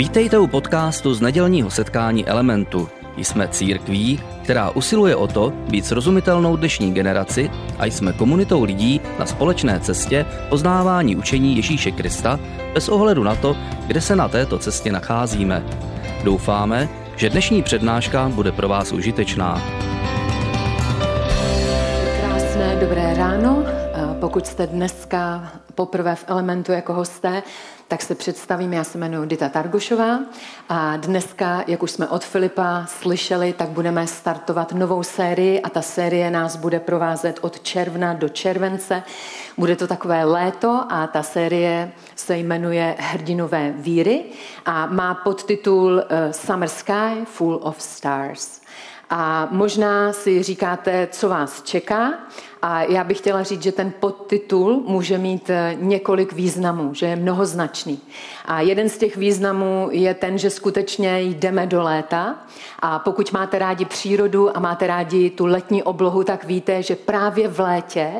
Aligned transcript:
Vítejte 0.00 0.38
u 0.38 0.46
podcastu 0.46 1.14
z 1.14 1.20
nedělního 1.20 1.70
setkání 1.70 2.26
Elementu. 2.26 2.88
Jsme 3.16 3.48
církví, 3.48 4.20
která 4.42 4.70
usiluje 4.70 5.16
o 5.16 5.26
to 5.26 5.50
být 5.50 5.86
srozumitelnou 5.86 6.56
dnešní 6.56 6.94
generaci 6.94 7.50
a 7.78 7.86
jsme 7.86 8.12
komunitou 8.12 8.64
lidí 8.64 9.00
na 9.18 9.26
společné 9.26 9.80
cestě 9.80 10.26
poznávání 10.48 11.16
učení 11.16 11.56
Ježíše 11.56 11.90
Krista 11.90 12.40
bez 12.74 12.88
ohledu 12.88 13.22
na 13.22 13.34
to, 13.34 13.56
kde 13.86 14.00
se 14.00 14.16
na 14.16 14.28
této 14.28 14.58
cestě 14.58 14.92
nacházíme. 14.92 15.62
Doufáme, 16.24 16.88
že 17.16 17.30
dnešní 17.30 17.62
přednáška 17.62 18.28
bude 18.28 18.52
pro 18.52 18.68
vás 18.68 18.92
užitečná. 18.92 19.62
Krásné 22.20 22.76
dobré 22.80 23.14
ráno. 23.14 23.64
Pokud 24.20 24.46
jste 24.46 24.66
dneska 24.66 25.52
poprvé 25.74 26.14
v 26.14 26.24
Elementu 26.28 26.72
jako 26.72 26.94
hosté, 26.94 27.42
tak 27.90 28.02
se 28.02 28.14
představím, 28.14 28.72
já 28.72 28.84
se 28.84 28.98
jmenuji 28.98 29.28
Dita 29.28 29.48
Targošová 29.48 30.18
a 30.68 30.96
dneska, 30.96 31.64
jak 31.66 31.82
už 31.82 31.90
jsme 31.90 32.08
od 32.08 32.24
Filipa 32.24 32.86
slyšeli, 32.88 33.52
tak 33.52 33.68
budeme 33.68 34.06
startovat 34.06 34.72
novou 34.72 35.02
sérii 35.02 35.60
a 35.60 35.68
ta 35.68 35.82
série 35.82 36.30
nás 36.30 36.56
bude 36.56 36.80
provázet 36.80 37.38
od 37.40 37.60
června 37.60 38.14
do 38.14 38.28
července. 38.28 39.02
Bude 39.58 39.76
to 39.76 39.86
takové 39.86 40.24
léto 40.24 40.84
a 40.88 41.06
ta 41.06 41.22
série 41.22 41.92
se 42.16 42.36
jmenuje 42.36 42.96
Hrdinové 42.98 43.72
víry 43.76 44.24
a 44.66 44.86
má 44.86 45.14
podtitul 45.14 46.00
eh, 46.00 46.32
Summer 46.32 46.68
Sky 46.68 47.24
Full 47.24 47.60
of 47.62 47.82
Stars. 47.82 48.60
A 49.10 49.48
možná 49.50 50.12
si 50.12 50.42
říkáte, 50.42 51.08
co 51.10 51.28
vás 51.28 51.62
čeká. 51.62 52.12
A 52.62 52.82
já 52.82 53.04
bych 53.04 53.18
chtěla 53.18 53.42
říct, 53.42 53.62
že 53.62 53.72
ten 53.72 53.92
podtitul 54.00 54.82
může 54.86 55.18
mít 55.18 55.50
eh, 55.50 55.76
několik 55.80 56.32
významů, 56.32 56.94
že 56.94 57.06
je 57.06 57.16
mnohoznačný. 57.16 58.00
A 58.44 58.60
jeden 58.60 58.88
z 58.88 58.98
těch 58.98 59.16
významů 59.16 59.88
je 59.92 60.14
ten, 60.14 60.38
že 60.38 60.50
skutečně 60.50 61.20
jdeme 61.22 61.66
do 61.66 61.82
léta. 61.82 62.36
A 62.78 62.98
pokud 62.98 63.32
máte 63.32 63.58
rádi 63.58 63.84
přírodu 63.84 64.56
a 64.56 64.60
máte 64.60 64.86
rádi 64.86 65.30
tu 65.30 65.46
letní 65.46 65.82
oblohu, 65.82 66.24
tak 66.24 66.44
víte, 66.44 66.82
že 66.82 66.96
právě 66.96 67.48
v 67.48 67.60
létě 67.60 68.12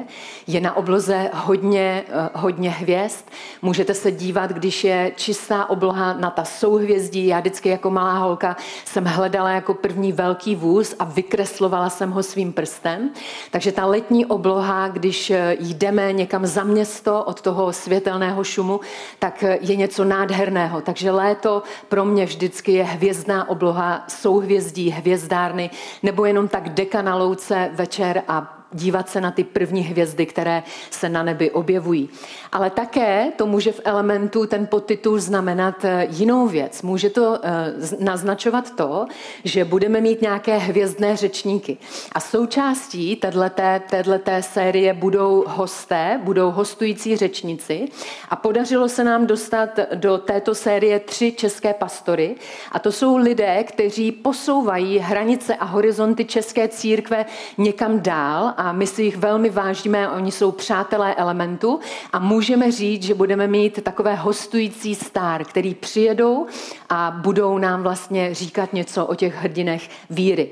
je 0.46 0.60
na 0.60 0.76
obloze 0.76 1.30
hodně, 1.34 2.04
eh, 2.08 2.28
hodně 2.34 2.70
hvězd. 2.70 3.24
Můžete 3.62 3.94
se 3.94 4.12
dívat, 4.12 4.50
když 4.50 4.84
je 4.84 5.12
čistá 5.16 5.70
obloha 5.70 6.12
na 6.12 6.30
ta 6.30 6.44
souhvězdí. 6.44 7.26
Já 7.26 7.40
vždycky 7.40 7.68
jako 7.68 7.90
malá 7.90 8.18
holka 8.18 8.56
jsem 8.84 9.04
hledala 9.04 9.50
jako 9.50 9.74
první 9.74 10.12
velký 10.12 10.56
vůz 10.56 10.94
a 10.98 11.04
vykreslovala 11.04 11.90
jsem 11.90 12.10
ho 12.10 12.22
svým 12.22 12.52
prstem. 12.52 13.10
Takže 13.50 13.72
ta 13.72 13.86
letní 13.86 14.29
obloha, 14.30 14.88
když 14.88 15.30
eh, 15.30 15.56
jdeme 15.60 16.12
někam 16.12 16.46
za 16.46 16.64
město 16.64 17.24
od 17.24 17.40
toho 17.40 17.72
světelného 17.72 18.44
šumu, 18.44 18.80
tak 19.18 19.42
eh, 19.42 19.58
je 19.60 19.76
něco 19.76 20.04
nádherného. 20.04 20.80
Takže 20.80 21.10
léto 21.10 21.62
pro 21.88 22.04
mě 22.04 22.26
vždycky 22.26 22.72
je 22.72 22.84
hvězdná 22.84 23.48
obloha, 23.48 24.04
souhvězdí, 24.08 24.90
hvězdárny, 24.90 25.70
nebo 26.02 26.24
jenom 26.24 26.48
tak 26.48 26.68
deka 26.68 27.02
na 27.02 27.16
louce 27.16 27.70
večer 27.74 28.22
a 28.28 28.59
dívat 28.72 29.08
se 29.08 29.20
na 29.20 29.30
ty 29.30 29.44
první 29.44 29.82
hvězdy, 29.82 30.26
které 30.26 30.62
se 30.90 31.08
na 31.08 31.22
nebi 31.22 31.50
objevují. 31.50 32.08
Ale 32.52 32.70
také 32.70 33.32
to 33.36 33.46
může 33.46 33.72
v 33.72 33.80
elementu 33.84 34.46
ten 34.46 34.66
podtitul 34.66 35.20
znamenat 35.20 35.84
eh, 35.84 36.06
jinou 36.10 36.48
věc. 36.48 36.82
Může 36.82 37.10
to 37.10 37.38
eh, 37.42 37.74
naznačovat 37.98 38.76
to, 38.76 39.06
že 39.44 39.64
budeme 39.64 40.00
mít 40.00 40.22
nějaké 40.22 40.58
hvězdné 40.58 41.16
řečníky. 41.16 41.78
A 42.12 42.20
součástí 42.20 43.16
této 43.16 44.10
série 44.40 44.94
budou 44.94 45.44
hosté, 45.46 46.20
budou 46.24 46.50
hostující 46.50 47.16
řečníci. 47.16 47.88
A 48.28 48.36
podařilo 48.36 48.88
se 48.88 49.04
nám 49.04 49.26
dostat 49.26 49.70
do 49.94 50.18
této 50.18 50.54
série 50.54 51.00
tři 51.00 51.32
české 51.32 51.74
pastory. 51.74 52.36
A 52.72 52.78
to 52.78 52.92
jsou 52.92 53.16
lidé, 53.16 53.64
kteří 53.64 54.12
posouvají 54.12 54.98
hranice 54.98 55.54
a 55.56 55.64
horizonty 55.64 56.24
české 56.24 56.68
církve 56.68 57.26
někam 57.58 58.00
dál 58.00 58.54
a 58.60 58.72
my 58.72 58.86
si 58.86 59.02
jich 59.02 59.16
velmi 59.16 59.50
vážíme, 59.50 60.10
oni 60.10 60.32
jsou 60.32 60.52
přátelé 60.52 61.14
elementu 61.14 61.80
a 62.12 62.18
můžeme 62.18 62.72
říct, 62.72 63.02
že 63.02 63.14
budeme 63.14 63.46
mít 63.46 63.84
takové 63.84 64.14
hostující 64.14 64.94
star, 64.94 65.44
který 65.44 65.74
přijedou 65.74 66.46
a 66.88 67.10
budou 67.22 67.58
nám 67.58 67.82
vlastně 67.82 68.34
říkat 68.34 68.72
něco 68.72 69.06
o 69.06 69.14
těch 69.14 69.34
hrdinech 69.34 69.88
víry. 70.10 70.48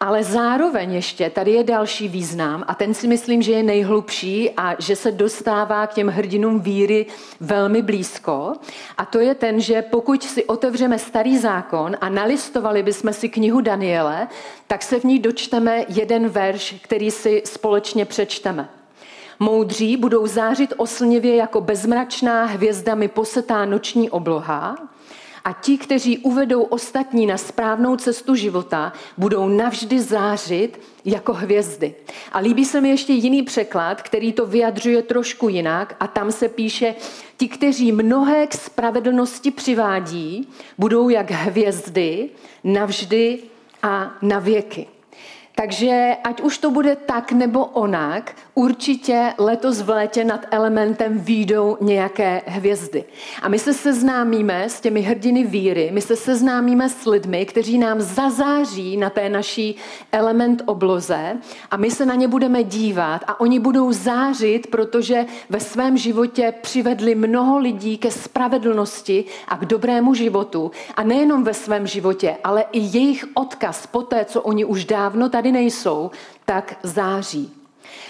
Ale 0.00 0.24
zároveň 0.24 0.92
ještě 0.92 1.30
tady 1.30 1.50
je 1.50 1.64
další 1.64 2.08
význam 2.08 2.64
a 2.66 2.74
ten 2.74 2.94
si 2.94 3.08
myslím, 3.08 3.42
že 3.42 3.52
je 3.52 3.62
nejhlubší 3.62 4.50
a 4.56 4.76
že 4.78 4.96
se 4.96 5.12
dostává 5.12 5.86
k 5.86 5.94
těm 5.94 6.08
hrdinům 6.08 6.60
víry 6.60 7.06
velmi 7.40 7.82
blízko. 7.82 8.52
A 8.98 9.04
to 9.04 9.20
je 9.20 9.34
ten, 9.34 9.60
že 9.60 9.82
pokud 9.82 10.22
si 10.22 10.44
otevřeme 10.44 10.98
starý 10.98 11.38
zákon 11.38 11.96
a 12.00 12.08
nalistovali 12.08 12.82
bychom 12.82 13.12
si 13.12 13.28
knihu 13.28 13.60
Daniele, 13.60 14.28
tak 14.66 14.82
se 14.82 15.00
v 15.00 15.04
ní 15.04 15.18
dočteme 15.18 15.84
jeden 15.88 16.28
verš, 16.28 16.74
který 16.82 17.10
si 17.10 17.42
společně 17.46 18.04
přečteme. 18.04 18.68
Moudří 19.38 19.96
budou 19.96 20.26
zářit 20.26 20.74
oslnivě 20.76 21.36
jako 21.36 21.60
bezmračná 21.60 22.44
hvězdami 22.44 23.08
posetá 23.08 23.64
noční 23.64 24.10
obloha 24.10 24.76
a 25.44 25.52
ti, 25.52 25.78
kteří 25.78 26.18
uvedou 26.18 26.62
ostatní 26.62 27.26
na 27.26 27.36
správnou 27.36 27.96
cestu 27.96 28.34
života, 28.34 28.92
budou 29.18 29.48
navždy 29.48 30.00
zářit 30.00 30.80
jako 31.04 31.32
hvězdy. 31.32 31.94
A 32.32 32.38
líbí 32.38 32.64
se 32.64 32.80
mi 32.80 32.88
ještě 32.88 33.12
jiný 33.12 33.42
překlad, 33.42 34.02
který 34.02 34.32
to 34.32 34.46
vyjadřuje 34.46 35.02
trošku 35.02 35.48
jinak 35.48 35.96
a 36.00 36.06
tam 36.06 36.32
se 36.32 36.48
píše, 36.48 36.94
ti, 37.36 37.48
kteří 37.48 37.92
mnohé 37.92 38.46
k 38.46 38.54
spravedlnosti 38.54 39.50
přivádí, 39.50 40.48
budou 40.78 41.08
jak 41.08 41.30
hvězdy 41.30 42.30
navždy 42.64 43.38
a 43.82 44.14
na 44.22 44.38
věky. 44.38 44.86
Takže 45.56 46.16
ať 46.24 46.40
už 46.40 46.58
to 46.58 46.70
bude 46.70 46.96
tak 46.96 47.32
nebo 47.32 47.64
onak, 47.64 48.36
určitě 48.54 49.34
letos 49.38 49.80
v 49.80 49.88
létě 49.88 50.24
nad 50.24 50.46
elementem 50.50 51.18
výjdou 51.18 51.76
nějaké 51.80 52.42
hvězdy. 52.46 53.04
A 53.42 53.48
my 53.48 53.58
se 53.58 53.74
seznámíme 53.74 54.68
s 54.68 54.80
těmi 54.80 55.00
hrdiny 55.00 55.44
víry, 55.44 55.90
my 55.92 56.00
se 56.00 56.16
seznámíme 56.16 56.88
s 56.88 57.06
lidmi, 57.06 57.46
kteří 57.46 57.78
nám 57.78 58.00
zazáří 58.00 58.96
na 58.96 59.10
té 59.10 59.28
naší 59.28 59.76
element 60.12 60.62
obloze 60.66 61.36
a 61.70 61.76
my 61.76 61.90
se 61.90 62.06
na 62.06 62.14
ně 62.14 62.28
budeme 62.28 62.64
dívat 62.64 63.24
a 63.26 63.40
oni 63.40 63.60
budou 63.60 63.92
zářit, 63.92 64.66
protože 64.66 65.26
ve 65.50 65.60
svém 65.60 65.96
životě 65.96 66.54
přivedli 66.62 67.14
mnoho 67.14 67.58
lidí 67.58 67.98
ke 67.98 68.10
spravedlnosti 68.10 69.24
a 69.48 69.56
k 69.56 69.64
dobrému 69.64 70.14
životu. 70.14 70.70
A 70.96 71.02
nejenom 71.02 71.44
ve 71.44 71.54
svém 71.54 71.86
životě, 71.86 72.36
ale 72.44 72.64
i 72.72 72.78
jejich 72.78 73.24
odkaz 73.34 73.86
po 73.86 74.02
té, 74.02 74.24
co 74.24 74.42
oni 74.42 74.64
už 74.64 74.84
dávno 74.84 75.28
tady 75.28 75.52
nejsou, 75.52 76.10
tak 76.44 76.78
září. 76.82 77.63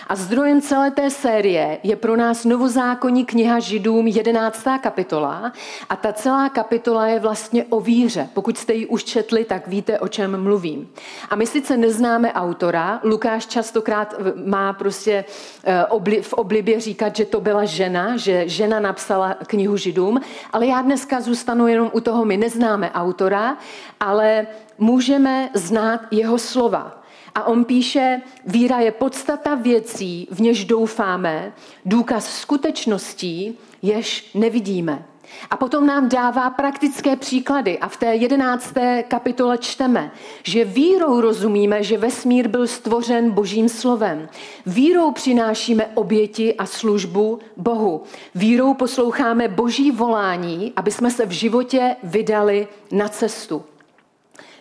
A 0.07 0.17
zdrojem 0.17 0.61
celé 0.61 0.91
té 0.91 1.11
série 1.11 1.79
je 1.83 1.97
pro 1.97 2.17
nás 2.17 2.45
novozákonní 2.45 3.25
kniha 3.25 3.59
Židům 3.59 4.07
11. 4.07 4.65
kapitola 4.81 5.53
a 5.89 5.97
ta 5.97 6.13
celá 6.13 6.49
kapitola 6.49 7.07
je 7.07 7.21
vlastně 7.21 7.65
o 7.65 7.81
víře. 7.81 8.29
Pokud 8.35 8.59
jste 8.59 8.75
ji 8.75 8.87
už 8.87 9.05
četli, 9.05 9.45
tak 9.45 9.69
víte, 9.69 9.99
o 9.99 10.09
čem 10.09 10.43
mluvím. 10.43 10.89
A 11.31 11.37
my 11.37 11.47
sice 11.47 11.77
neznáme 11.77 12.33
autora, 12.33 13.01
Lukáš 13.05 13.47
častokrát 13.47 14.15
má 14.45 14.73
prostě 14.73 15.25
eh, 15.65 16.23
v 16.23 16.33
oblibě 16.33 16.81
říkat, 16.81 17.17
že 17.17 17.25
to 17.25 17.41
byla 17.41 17.65
žena, 17.65 18.17
že 18.17 18.49
žena 18.49 18.81
napsala 18.81 19.35
knihu 19.47 19.77
Židům, 19.77 20.21
ale 20.53 20.67
já 20.67 20.83
dneska 20.83 21.21
zůstanu 21.21 21.67
jenom 21.67 21.91
u 21.93 22.01
toho, 22.01 22.25
my 22.25 22.37
neznáme 22.37 22.91
autora, 22.91 23.57
ale 24.01 24.47
můžeme 24.79 25.51
znát 25.55 26.01
jeho 26.11 26.39
slova. 26.39 27.04
A 27.35 27.45
on 27.45 27.65
píše, 27.65 28.23
víra 28.47 28.79
je 28.79 28.91
podstata 28.91 29.55
věcí, 29.55 30.29
v 30.31 30.41
něž 30.41 30.65
doufáme, 30.65 31.53
důkaz 31.85 32.41
skutečností, 32.41 33.59
jež 33.83 34.31
nevidíme. 34.35 35.05
A 35.51 35.57
potom 35.57 35.87
nám 35.87 36.09
dává 36.09 36.51
praktické 36.51 37.17
příklady 37.17 37.79
a 37.79 37.89
v 37.89 37.97
té 37.97 38.15
jedenácté 38.15 39.03
kapitole 39.03 39.59
čteme, 39.59 40.11
že 40.43 40.65
vírou 40.65 41.21
rozumíme, 41.21 41.83
že 41.83 41.99
vesmír 41.99 42.49
byl 42.49 42.67
stvořen 42.67 43.31
božím 43.31 43.69
slovem. 43.69 44.29
Vírou 44.67 45.11
přinášíme 45.11 45.87
oběti 45.95 46.55
a 46.55 46.67
službu 46.67 47.39
Bohu. 47.57 48.03
Vírou 48.35 48.75
posloucháme 48.75 49.49
boží 49.49 49.91
volání, 49.91 50.73
aby 50.77 50.91
jsme 50.91 51.11
se 51.11 51.27
v 51.27 51.31
životě 51.31 51.97
vydali 52.03 52.69
na 52.91 53.09
cestu. 53.09 53.65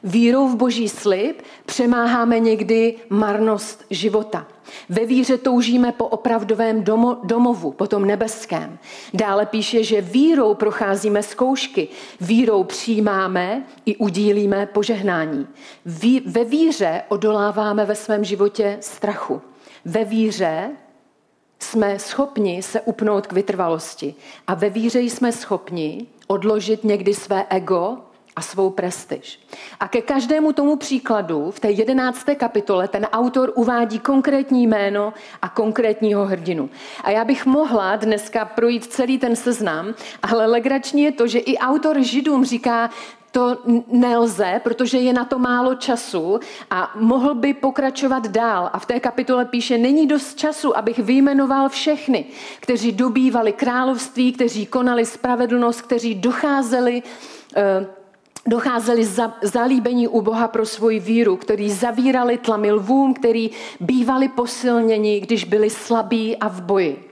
Vírou 0.04 0.48
v 0.48 0.56
boží 0.56 0.90
slib 0.90 1.42
přemáháme 1.66 2.40
někdy 2.40 2.96
marnost 3.10 3.86
života. 3.90 4.48
Ve 4.90 5.06
víře 5.06 5.38
toužíme 5.38 5.92
po 5.92 6.06
opravdovém 6.06 6.84
domo, 6.84 7.18
domovu, 7.24 7.72
po 7.72 7.88
tom 7.88 8.06
nebeském. 8.06 8.80
Dále 9.14 9.46
píše, 9.46 9.84
že 9.84 10.02
vírou 10.02 10.54
procházíme 10.54 11.24
zkoušky, 11.24 11.88
vírou 12.22 12.64
přijímáme 12.64 13.64
i 13.86 13.96
udílíme 13.96 14.66
požehnání. 14.66 15.48
Ví, 15.86 16.20
ve 16.26 16.44
víře 16.44 17.02
odoláváme 17.08 17.86
ve 17.86 17.96
svém 17.96 18.24
životě 18.24 18.78
strachu. 18.82 19.42
Ve 19.86 20.06
víře 20.06 20.72
jsme 21.60 22.00
schopni 22.00 22.64
se 22.64 22.82
upnout 22.82 23.28
k 23.28 23.34
vytrvalosti 23.34 24.16
a 24.48 24.54
ve 24.54 24.70
víře 24.70 25.00
jsme 25.00 25.32
schopni 25.32 26.08
odložit 26.28 26.84
někdy 26.84 27.14
své 27.14 27.46
ego 27.50 27.98
a 28.36 28.42
svou 28.42 28.70
prestiž. 28.70 29.40
A 29.80 29.88
ke 29.88 30.02
každému 30.02 30.54
tomu 30.54 30.76
příkladu 30.76 31.52
v 31.52 31.60
té 31.60 31.72
jedenácté 31.72 32.36
kapitole 32.36 32.88
ten 32.88 33.06
autor 33.06 33.52
uvádí 33.56 34.00
konkrétní 34.00 34.68
jméno 34.68 35.14
a 35.42 35.50
konkrétního 35.50 36.26
hrdinu. 36.26 36.70
A 37.04 37.12
já 37.12 37.26
bych 37.26 37.46
mohla 37.46 37.96
dneska 37.96 38.46
projít 38.46 38.86
celý 38.86 39.18
ten 39.18 39.36
seznam, 39.36 39.94
ale 40.22 40.46
legrační 40.46 41.04
je 41.04 41.12
to, 41.12 41.28
že 41.28 41.40
i 41.40 41.58
autor 41.58 42.02
Židům 42.02 42.46
říká, 42.46 42.90
to 43.34 43.58
nelze, 43.88 44.62
protože 44.64 44.98
je 44.98 45.14
na 45.14 45.26
to 45.26 45.40
málo 45.40 45.76
času 45.76 46.40
a 46.70 46.92
mohl 46.96 47.34
by 47.36 47.54
pokračovat 47.54 48.28
dál. 48.28 48.70
A 48.74 48.80
v 48.80 48.86
té 48.86 49.00
kapitole 49.00 49.46
píše, 49.46 49.78
není 49.78 50.08
dost 50.08 50.38
času, 50.38 50.78
abych 50.78 51.00
vyjmenoval 51.00 51.70
všechny, 51.70 52.26
kteří 52.60 52.92
dobývali 52.92 53.54
království, 53.54 54.32
kteří 54.32 54.66
konali 54.66 55.06
spravedlnost, 55.06 55.82
kteří 55.82 56.16
docházeli 56.16 57.04
uh, 57.04 58.03
docházeli 58.46 59.06
za, 59.06 59.34
zalíbení 59.42 60.08
u 60.08 60.22
Boha 60.22 60.48
pro 60.48 60.66
svoji 60.66 61.00
víru, 61.00 61.38
který 61.38 61.72
zavírali 61.72 62.38
tlamy 62.38 62.72
lvům, 62.72 63.14
který 63.14 63.50
bývali 63.80 64.28
posilněni, 64.28 65.20
když 65.20 65.44
byli 65.44 65.70
slabí 65.70 66.38
a 66.38 66.48
v 66.48 66.62
boji. 66.62 67.03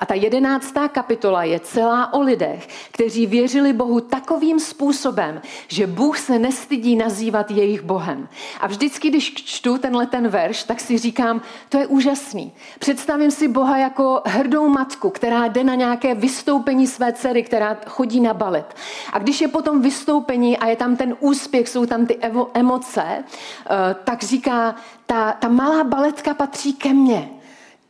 A 0.00 0.06
ta 0.06 0.14
jedenáctá 0.14 0.88
kapitola 0.88 1.44
je 1.44 1.60
celá 1.60 2.12
o 2.12 2.20
lidech, 2.20 2.68
kteří 2.92 3.26
věřili 3.26 3.72
Bohu 3.72 4.00
takovým 4.00 4.60
způsobem, 4.60 5.42
že 5.68 5.86
Bůh 5.86 6.18
se 6.18 6.38
nestydí 6.38 6.96
nazývat 6.96 7.50
jejich 7.50 7.82
Bohem. 7.82 8.28
A 8.60 8.66
vždycky, 8.66 9.10
když 9.10 9.34
čtu 9.34 9.78
tenhle 9.78 10.06
ten 10.06 10.28
verš, 10.28 10.64
tak 10.64 10.80
si 10.80 10.98
říkám, 10.98 11.42
to 11.68 11.78
je 11.78 11.86
úžasný. 11.86 12.52
Představím 12.78 13.30
si 13.30 13.48
Boha 13.48 13.78
jako 13.78 14.22
hrdou 14.26 14.68
matku, 14.68 15.10
která 15.10 15.46
jde 15.46 15.64
na 15.64 15.74
nějaké 15.74 16.14
vystoupení 16.14 16.86
své 16.86 17.12
dcery, 17.12 17.42
která 17.42 17.76
chodí 17.86 18.20
na 18.20 18.34
balet. 18.34 18.74
A 19.12 19.18
když 19.18 19.40
je 19.40 19.48
potom 19.48 19.82
vystoupení 19.82 20.58
a 20.58 20.66
je 20.66 20.76
tam 20.76 20.96
ten 20.96 21.16
úspěch, 21.20 21.68
jsou 21.68 21.86
tam 21.86 22.06
ty 22.06 22.18
emoce, 22.54 23.02
eh, 23.04 23.96
tak 24.04 24.22
říká, 24.22 24.74
ta, 25.06 25.32
ta 25.32 25.48
malá 25.48 25.84
baletka 25.84 26.34
patří 26.34 26.72
ke 26.72 26.92
mně 26.92 27.39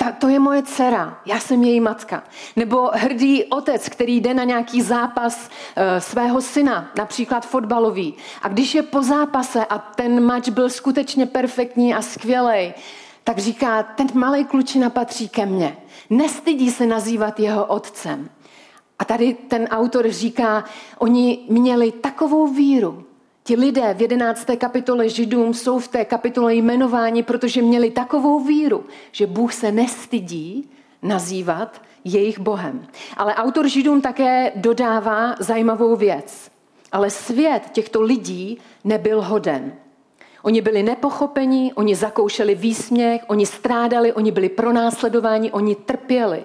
ta, 0.00 0.12
to 0.12 0.28
je 0.28 0.38
moje 0.38 0.62
dcera, 0.62 1.20
já 1.26 1.40
jsem 1.40 1.62
její 1.62 1.80
matka. 1.80 2.22
Nebo 2.56 2.90
hrdý 2.94 3.44
otec, 3.44 3.88
který 3.88 4.20
jde 4.20 4.34
na 4.34 4.44
nějaký 4.44 4.82
zápas 4.82 5.48
uh, 5.48 5.82
svého 5.98 6.40
syna, 6.40 6.90
například 6.98 7.46
fotbalový. 7.46 8.14
A 8.42 8.48
když 8.48 8.74
je 8.74 8.82
po 8.82 9.02
zápase 9.02 9.64
a 9.64 9.78
ten 9.78 10.24
mač 10.24 10.48
byl 10.48 10.70
skutečně 10.70 11.26
perfektní 11.26 11.94
a 11.94 12.02
skvělý, 12.02 12.74
tak 13.24 13.38
říká, 13.38 13.82
ten 13.82 14.06
malý 14.14 14.44
klučina 14.44 14.90
patří 14.90 15.28
ke 15.28 15.46
mně. 15.46 15.76
Nestydí 16.10 16.70
se 16.70 16.86
nazývat 16.86 17.40
jeho 17.40 17.64
otcem. 17.64 18.30
A 18.98 19.04
tady 19.04 19.34
ten 19.34 19.64
autor 19.70 20.08
říká, 20.08 20.64
oni 20.98 21.38
měli 21.48 21.92
takovou 21.92 22.46
víru, 22.46 23.04
Ti 23.50 23.56
lidé 23.56 23.94
v 23.94 24.00
11. 24.00 24.46
kapitole 24.58 25.08
Židům 25.08 25.54
jsou 25.54 25.78
v 25.78 25.88
té 25.88 26.04
kapitole 26.04 26.54
jmenováni, 26.54 27.22
protože 27.22 27.62
měli 27.62 27.90
takovou 27.90 28.44
víru, 28.44 28.84
že 29.12 29.26
Bůh 29.26 29.54
se 29.54 29.72
nestydí 29.72 30.70
nazývat 31.02 31.82
jejich 32.04 32.38
Bohem. 32.38 32.86
Ale 33.16 33.34
autor 33.34 33.68
Židům 33.68 34.00
také 34.00 34.52
dodává 34.56 35.34
zajímavou 35.38 35.96
věc. 35.96 36.50
Ale 36.92 37.10
svět 37.10 37.62
těchto 37.72 38.02
lidí 38.02 38.58
nebyl 38.84 39.22
hoden. 39.22 39.72
Oni 40.42 40.60
byli 40.60 40.82
nepochopení, 40.82 41.74
oni 41.74 41.94
zakoušeli 41.94 42.54
výsměch, 42.54 43.22
oni 43.26 43.46
strádali, 43.46 44.12
oni 44.12 44.30
byli 44.30 44.48
pronásledováni, 44.48 45.52
oni 45.52 45.74
trpěli. 45.74 46.44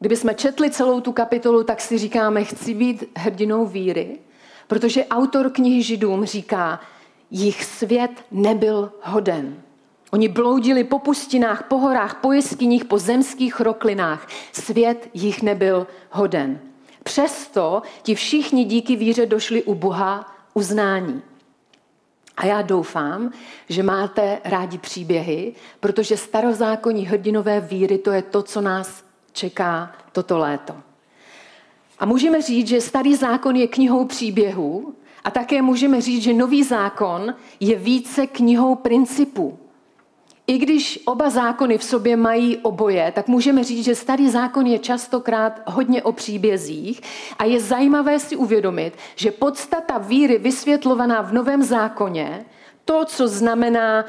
Kdyby 0.00 0.16
jsme 0.16 0.34
četli 0.34 0.70
celou 0.70 1.00
tu 1.00 1.12
kapitolu, 1.12 1.64
tak 1.64 1.80
si 1.80 1.98
říkáme, 1.98 2.44
chci 2.44 2.74
být 2.74 3.04
hrdinou 3.16 3.66
víry, 3.66 4.18
Protože 4.68 5.06
autor 5.06 5.50
knihy 5.50 5.82
Židům 5.82 6.24
říká, 6.24 6.80
jich 7.30 7.64
svět 7.64 8.10
nebyl 8.30 8.92
hoden. 9.02 9.62
Oni 10.10 10.28
bloudili 10.28 10.84
po 10.84 10.98
pustinách, 10.98 11.62
po 11.62 11.78
horách, 11.78 12.20
po 12.20 12.32
jeskyních, 12.32 12.84
po 12.84 12.98
zemských 12.98 13.60
roklinách. 13.60 14.28
Svět 14.52 15.08
jich 15.14 15.42
nebyl 15.42 15.86
hoden. 16.10 16.60
Přesto 17.02 17.82
ti 18.02 18.14
všichni 18.14 18.64
díky 18.64 18.96
víře 18.96 19.26
došli 19.26 19.62
u 19.62 19.74
Boha 19.74 20.36
uznání. 20.54 21.22
A 22.36 22.46
já 22.46 22.62
doufám, 22.62 23.32
že 23.68 23.82
máte 23.82 24.38
rádi 24.44 24.78
příběhy, 24.78 25.54
protože 25.80 26.16
starozákonní 26.16 27.06
hrdinové 27.06 27.60
víry 27.60 27.98
to 27.98 28.12
je 28.12 28.22
to, 28.22 28.42
co 28.42 28.60
nás 28.60 29.04
čeká 29.32 29.92
toto 30.12 30.38
léto. 30.38 30.87
A 32.00 32.06
můžeme 32.06 32.42
říct, 32.42 32.68
že 32.68 32.80
starý 32.80 33.14
zákon 33.14 33.56
je 33.56 33.66
knihou 33.66 34.04
příběhů 34.04 34.94
a 35.24 35.30
také 35.30 35.62
můžeme 35.62 36.00
říct, 36.00 36.22
že 36.22 36.32
nový 36.32 36.62
zákon 36.62 37.34
je 37.60 37.76
více 37.76 38.26
knihou 38.26 38.74
principů. 38.74 39.58
I 40.46 40.58
když 40.58 41.00
oba 41.04 41.30
zákony 41.30 41.78
v 41.78 41.84
sobě 41.84 42.16
mají 42.16 42.56
oboje, 42.56 43.12
tak 43.14 43.28
můžeme 43.28 43.64
říct, 43.64 43.84
že 43.84 43.94
starý 43.94 44.30
zákon 44.30 44.66
je 44.66 44.78
častokrát 44.78 45.60
hodně 45.66 46.02
o 46.02 46.12
příbězích 46.12 47.00
a 47.38 47.44
je 47.44 47.60
zajímavé 47.60 48.18
si 48.18 48.36
uvědomit, 48.36 48.92
že 49.16 49.30
podstata 49.30 49.98
víry 49.98 50.38
vysvětlovaná 50.38 51.22
v 51.22 51.32
novém 51.32 51.62
zákoně, 51.62 52.44
to, 52.84 53.04
co 53.04 53.28
znamená 53.28 54.04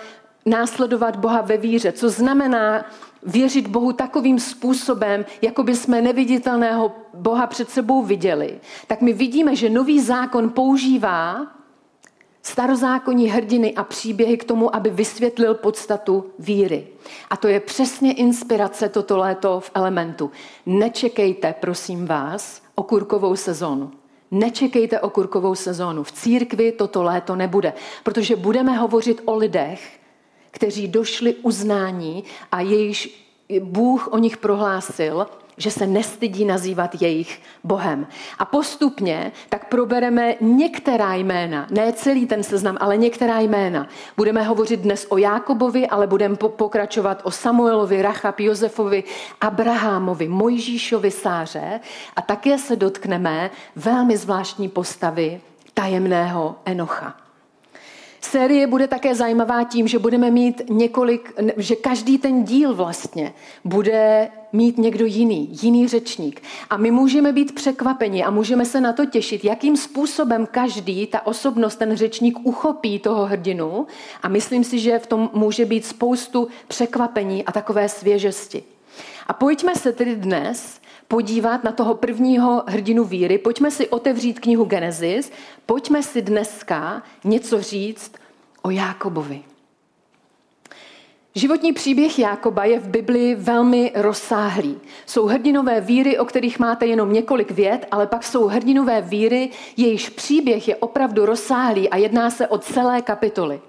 následovat 0.46 1.16
Boha 1.16 1.42
ve 1.42 1.58
víře, 1.58 1.92
co 1.92 2.10
znamená 2.10 2.86
věřit 3.24 3.68
Bohu 3.68 3.94
takovým 3.94 4.40
způsobem, 4.40 5.26
jako 5.42 5.64
by 5.64 5.76
jsme 5.76 6.02
neviditelného 6.02 6.92
Boha 7.14 7.48
před 7.48 7.70
sebou 7.70 8.04
viděli, 8.04 8.60
tak 8.88 9.02
my 9.02 9.14
vidíme, 9.14 9.56
že 9.56 9.70
nový 9.70 10.00
zákon 10.00 10.50
používá 10.50 11.48
starozákonní 12.42 13.30
hrdiny 13.30 13.76
a 13.76 13.84
příběhy 13.84 14.38
k 14.38 14.44
tomu, 14.44 14.76
aby 14.76 14.90
vysvětlil 14.90 15.56
podstatu 15.56 16.26
víry. 16.40 16.88
A 17.30 17.38
to 17.38 17.48
je 17.48 17.60
přesně 17.60 18.14
inspirace 18.14 18.90
toto 18.90 19.18
léto 19.18 19.60
v 19.60 19.72
elementu. 19.74 20.32
Nečekejte, 20.66 21.56
prosím 21.60 22.06
vás, 22.06 22.62
o 22.76 22.84
kurkovou 22.84 23.36
sezónu. 23.36 23.92
Nečekejte 24.32 25.00
o 25.00 25.10
kurkovou 25.10 25.56
sezónu. 25.56 26.04
V 26.04 26.12
církvi 26.12 26.72
toto 26.72 27.04
léto 27.04 27.36
nebude, 27.36 27.74
protože 28.04 28.36
budeme 28.36 28.78
hovořit 28.78 29.22
o 29.26 29.36
lidech, 29.36 29.99
kteří 30.52 30.88
došli 30.88 31.36
uznání 31.36 32.24
a 32.52 32.62
jejíž 32.62 33.26
Bůh 33.60 34.08
o 34.08 34.18
nich 34.18 34.38
prohlásil, 34.38 35.28
že 35.60 35.72
se 35.72 35.88
nestydí 35.88 36.46
nazývat 36.46 37.02
jejich 37.02 37.42
Bohem. 37.64 38.08
A 38.40 38.46
postupně 38.46 39.32
tak 39.50 39.70
probereme 39.70 40.36
některá 40.42 41.14
jména, 41.14 41.68
ne 41.72 41.94
celý 41.94 42.26
ten 42.26 42.44
seznam, 42.44 42.78
ale 42.80 42.98
některá 42.98 43.40
jména. 43.40 43.88
Budeme 44.18 44.44
hovořit 44.44 44.80
dnes 44.80 45.08
o 45.10 45.18
Jákobovi, 45.18 45.88
ale 45.88 46.08
budeme 46.08 46.36
pokračovat 46.36 47.22
o 47.24 47.32
Samuelovi, 47.32 48.02
Rachab, 48.02 48.40
Josefovi, 48.40 49.04
Abrahamovi, 49.42 50.28
Mojžíšovi, 50.28 51.12
Sáře 51.12 51.80
a 52.16 52.22
také 52.22 52.58
se 52.58 52.76
dotkneme 52.76 53.52
velmi 53.76 54.18
zvláštní 54.18 54.70
postavy 54.70 55.42
tajemného 55.74 56.56
Enocha. 56.66 57.29
Série 58.22 58.68
bude 58.68 58.88
také 58.88 59.16
zajímavá 59.16 59.64
tím, 59.64 59.88
že 59.88 60.00
budeme 60.00 60.32
mít 60.32 60.62
několik, 60.70 61.34
že 61.58 61.76
každý 61.76 62.18
ten 62.18 62.44
díl 62.44 62.76
vlastně 62.76 63.34
bude 63.64 64.30
mít 64.54 64.78
někdo 64.78 65.06
jiný, 65.06 65.50
jiný 65.62 65.88
řečník. 65.88 66.42
A 66.70 66.78
my 66.78 66.92
můžeme 66.92 67.32
být 67.32 67.56
překvapeni 67.56 68.24
a 68.24 68.30
můžeme 68.32 68.66
se 68.66 68.82
na 68.82 68.94
to 68.94 69.06
těšit, 69.06 69.46
jakým 69.46 69.78
způsobem 69.78 70.48
každý, 70.52 71.08
ta 71.08 71.28
osobnost, 71.28 71.76
ten 71.76 71.96
řečník 71.96 72.40
uchopí 72.44 73.00
toho 73.00 73.26
hrdinu 73.26 73.88
a 74.22 74.28
myslím 74.28 74.64
si, 74.64 74.80
že 74.80 75.00
v 75.00 75.08
tom 75.08 75.30
může 75.34 75.66
být 75.66 75.86
spoustu 75.86 76.48
překvapení 76.68 77.46
a 77.46 77.52
takové 77.52 77.90
svěžesti. 77.90 78.64
A 79.28 79.34
pojďme 79.34 79.76
se 79.76 79.92
tedy 79.92 80.16
dnes 80.16 80.80
podívat 81.12 81.64
na 81.64 81.72
toho 81.72 81.96
prvního 81.96 82.64
hrdinu 82.68 83.04
víry, 83.04 83.38
pojďme 83.38 83.72
si 83.72 83.90
otevřít 83.90 84.40
knihu 84.40 84.66
Genesis, 84.66 85.32
pojďme 85.66 86.04
si 86.04 86.22
dneska 86.22 87.04
něco 87.24 87.62
říct 87.62 88.12
o 88.62 88.70
Jákobovi. 88.70 89.42
Životní 91.36 91.74
příběh 91.74 92.20
Jákoba 92.20 92.66
je 92.66 92.80
v 92.80 92.88
Biblii 92.88 93.36
velmi 93.36 93.92
rozsáhlý. 93.96 94.78
Jsou 95.06 95.26
hrdinové 95.26 95.82
víry, 95.82 96.18
o 96.20 96.26
kterých 96.26 96.60
máte 96.60 96.86
jenom 96.86 97.14
několik 97.14 97.52
vět, 97.52 97.86
ale 97.92 98.08
pak 98.08 98.24
jsou 98.24 98.48
hrdinové 98.48 99.02
víry, 99.02 99.50
jejichž 99.78 100.10
příběh 100.10 100.68
je 100.68 100.76
opravdu 100.76 101.26
rozsáhlý 101.26 101.90
a 101.90 101.98
jedná 101.98 102.30
se 102.30 102.48
o 102.48 102.58
celé 102.58 103.02
kapitoly. 103.02 103.62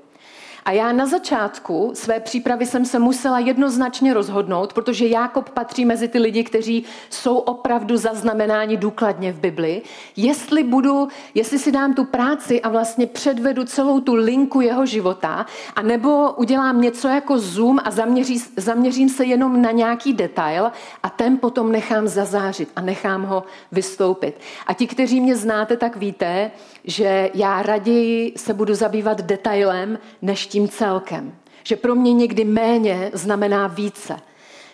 A 0.70 0.72
já 0.72 0.92
na 0.92 1.06
začátku 1.06 1.90
své 1.94 2.20
přípravy 2.20 2.66
jsem 2.66 2.84
se 2.84 2.98
musela 2.98 3.38
jednoznačně 3.38 4.14
rozhodnout, 4.14 4.72
protože 4.72 5.06
Jákob 5.06 5.50
patří 5.50 5.84
mezi 5.84 6.08
ty 6.08 6.18
lidi, 6.18 6.44
kteří 6.44 6.84
jsou 7.10 7.36
opravdu 7.36 7.96
zaznamenáni 7.96 8.76
důkladně 8.76 9.32
v 9.32 9.40
Bibli, 9.40 9.82
jestli 10.16 10.64
budu, 10.64 11.08
jestli 11.34 11.58
si 11.58 11.72
dám 11.72 11.94
tu 11.94 12.04
práci 12.04 12.62
a 12.62 12.68
vlastně 12.68 13.06
předvedu 13.06 13.64
celou 13.64 14.00
tu 14.00 14.14
linku 14.14 14.60
jeho 14.60 14.86
života, 14.86 15.46
a 15.76 15.82
nebo 15.82 16.32
udělám 16.32 16.80
něco 16.80 17.08
jako 17.08 17.38
zoom 17.38 17.78
a 17.84 17.90
zaměří, 17.90 18.42
zaměřím 18.56 19.08
se 19.08 19.24
jenom 19.24 19.62
na 19.62 19.70
nějaký 19.70 20.12
detail 20.12 20.70
a 21.02 21.10
ten 21.10 21.38
potom 21.38 21.72
nechám 21.72 22.08
zazářit 22.08 22.68
a 22.76 22.80
nechám 22.80 23.22
ho 23.22 23.44
vystoupit. 23.72 24.34
A 24.66 24.74
ti, 24.74 24.86
kteří 24.86 25.20
mě 25.20 25.36
znáte, 25.36 25.76
tak 25.76 25.96
víte, 25.96 26.50
že 26.84 27.30
já 27.34 27.62
raději 27.62 28.32
se 28.36 28.54
budu 28.54 28.74
zabývat 28.74 29.20
detailem 29.20 29.98
než 30.22 30.46
tím 30.46 30.59
celkem. 30.68 31.34
Že 31.64 31.76
pro 31.76 31.94
mě 31.94 32.12
někdy 32.12 32.44
méně 32.44 33.10
znamená 33.14 33.66
více. 33.66 34.16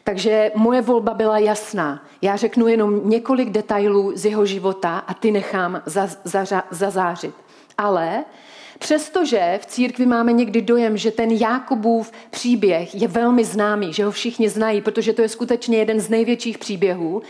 Takže 0.04 0.50
moje 0.54 0.82
volba 0.82 1.14
byla 1.14 1.38
jasná. 1.38 2.04
Já 2.22 2.36
řeknu 2.36 2.68
jenom 2.68 3.08
několik 3.08 3.50
detailů 3.50 4.12
z 4.14 4.24
jeho 4.24 4.46
života 4.46 4.98
a 4.98 5.14
ty 5.14 5.30
nechám 5.30 5.82
zazářit. 6.70 7.34
Ale 7.78 8.24
Přestože 8.78 9.58
v 9.62 9.66
církvi 9.66 10.06
máme 10.06 10.32
někdy 10.32 10.62
dojem, 10.62 10.96
že 10.96 11.10
ten 11.10 11.30
Jakobův 11.30 12.12
příběh 12.30 12.94
je 12.94 13.08
velmi 13.08 13.44
známý, 13.44 13.92
že 13.92 14.04
ho 14.04 14.10
všichni 14.10 14.48
znají, 14.48 14.80
protože 14.80 15.12
to 15.12 15.22
je 15.22 15.28
skutečně 15.28 15.78
jeden 15.78 16.00
z 16.00 16.08
největších 16.08 16.58
příběhů, 16.58 17.22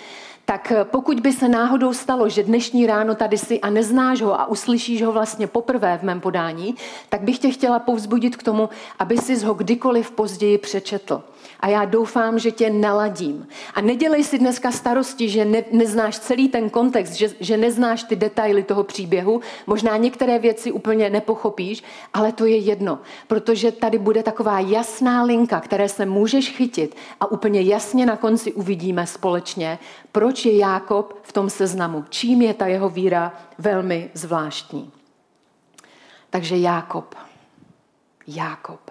tak 0.46 0.72
eh, 0.72 0.84
pokud 0.84 1.20
by 1.20 1.32
se 1.32 1.48
náhodou 1.48 1.92
stalo, 1.92 2.28
že 2.28 2.42
dnešní 2.42 2.86
ráno 2.86 3.14
tady 3.14 3.38
si 3.38 3.60
a 3.60 3.70
neznáš 3.70 4.22
ho 4.22 4.40
a 4.40 4.46
uslyšíš 4.46 5.02
ho 5.02 5.12
vlastně 5.12 5.46
poprvé 5.46 5.98
v 5.98 6.02
mém 6.02 6.20
podání, 6.20 6.74
tak 7.08 7.20
bych 7.20 7.38
tě 7.38 7.50
chtěla 7.50 7.78
povzbudit 7.78 8.36
k 8.36 8.42
tomu, 8.42 8.68
aby 8.98 9.18
si 9.18 9.44
ho 9.44 9.54
kdykoliv 9.54 10.10
později 10.10 10.58
přečetl. 10.58 11.22
A 11.60 11.68
já 11.68 11.84
doufám, 11.84 12.38
že 12.38 12.50
tě 12.50 12.70
naladím. 12.70 13.46
A 13.74 13.80
nedělej 13.80 14.24
si 14.24 14.38
dneska 14.38 14.72
starosti, 14.72 15.28
že 15.28 15.44
ne, 15.44 15.64
neznáš 15.72 16.18
celý 16.18 16.48
ten 16.48 16.70
kontext, 16.70 17.14
že, 17.14 17.28
že 17.40 17.56
neznáš 17.56 18.02
ty 18.02 18.16
detaily 18.16 18.62
toho 18.62 18.84
příběhu. 18.84 19.40
Možná 19.66 19.96
některé 19.96 20.38
věci 20.38 20.72
úplně 20.72 21.10
nepochopíš, 21.10 21.82
ale 22.14 22.32
to 22.32 22.44
je 22.44 22.56
jedno, 22.56 22.98
protože 23.26 23.72
tady 23.72 23.98
bude 23.98 24.22
taková 24.22 24.60
jasná 24.60 25.22
linka, 25.22 25.60
které 25.60 25.88
se 25.88 26.06
můžeš 26.06 26.50
chytit 26.50 26.96
a 27.20 27.30
úplně 27.30 27.60
jasně 27.62 28.06
na 28.06 28.16
konci 28.16 28.52
uvidíme 28.52 29.06
společně, 29.06 29.78
proč 30.12 30.35
je 30.44 30.56
Jákob 30.56 31.18
v 31.22 31.32
tom 31.32 31.50
seznamu, 31.50 32.04
čím 32.08 32.42
je 32.42 32.54
ta 32.54 32.66
jeho 32.66 32.88
víra 32.88 33.32
velmi 33.58 34.10
zvláštní. 34.14 34.92
Takže 36.30 36.56
Jákob. 36.56 37.14
Jákob. 38.26 38.90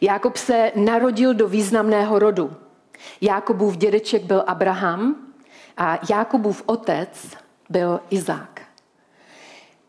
Jákob 0.00 0.36
se 0.36 0.72
narodil 0.74 1.34
do 1.34 1.48
významného 1.48 2.18
rodu. 2.18 2.52
Jákobův 3.20 3.76
dědeček 3.76 4.22
byl 4.22 4.44
Abraham 4.46 5.16
a 5.76 5.98
Jákobův 6.10 6.62
otec 6.66 7.36
byl 7.70 8.00
Izák. 8.10 8.62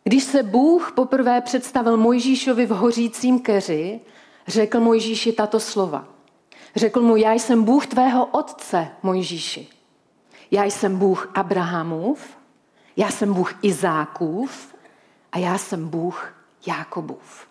Když 0.04 0.24
se 0.24 0.44
Bůh 0.44 0.92
poprvé 0.92 1.42
představil 1.42 1.98
Mojžíšovi 1.98 2.66
v 2.66 2.70
hořícím 2.70 3.40
keři, 3.40 4.00
řekl 4.48 4.80
Mojžíši 4.80 5.34
tato 5.34 5.60
slova. 5.60 6.08
Řekl 6.76 7.02
mu, 7.02 7.16
já 7.16 7.34
jsem 7.34 7.64
Bůh 7.64 7.88
tvého 7.88 8.26
otce, 8.26 8.88
Mojžíši. 9.04 9.75
Já 10.56 10.64
jsem 10.64 10.98
Bůh 10.98 11.32
Abrahamův, 11.34 12.38
já 12.98 13.10
jsem 13.10 13.34
Bůh 13.34 13.54
Izákův 13.62 14.76
a 15.32 15.38
já 15.38 15.58
jsem 15.58 15.90
Bůh 15.90 16.34
Jákobův. 16.68 17.48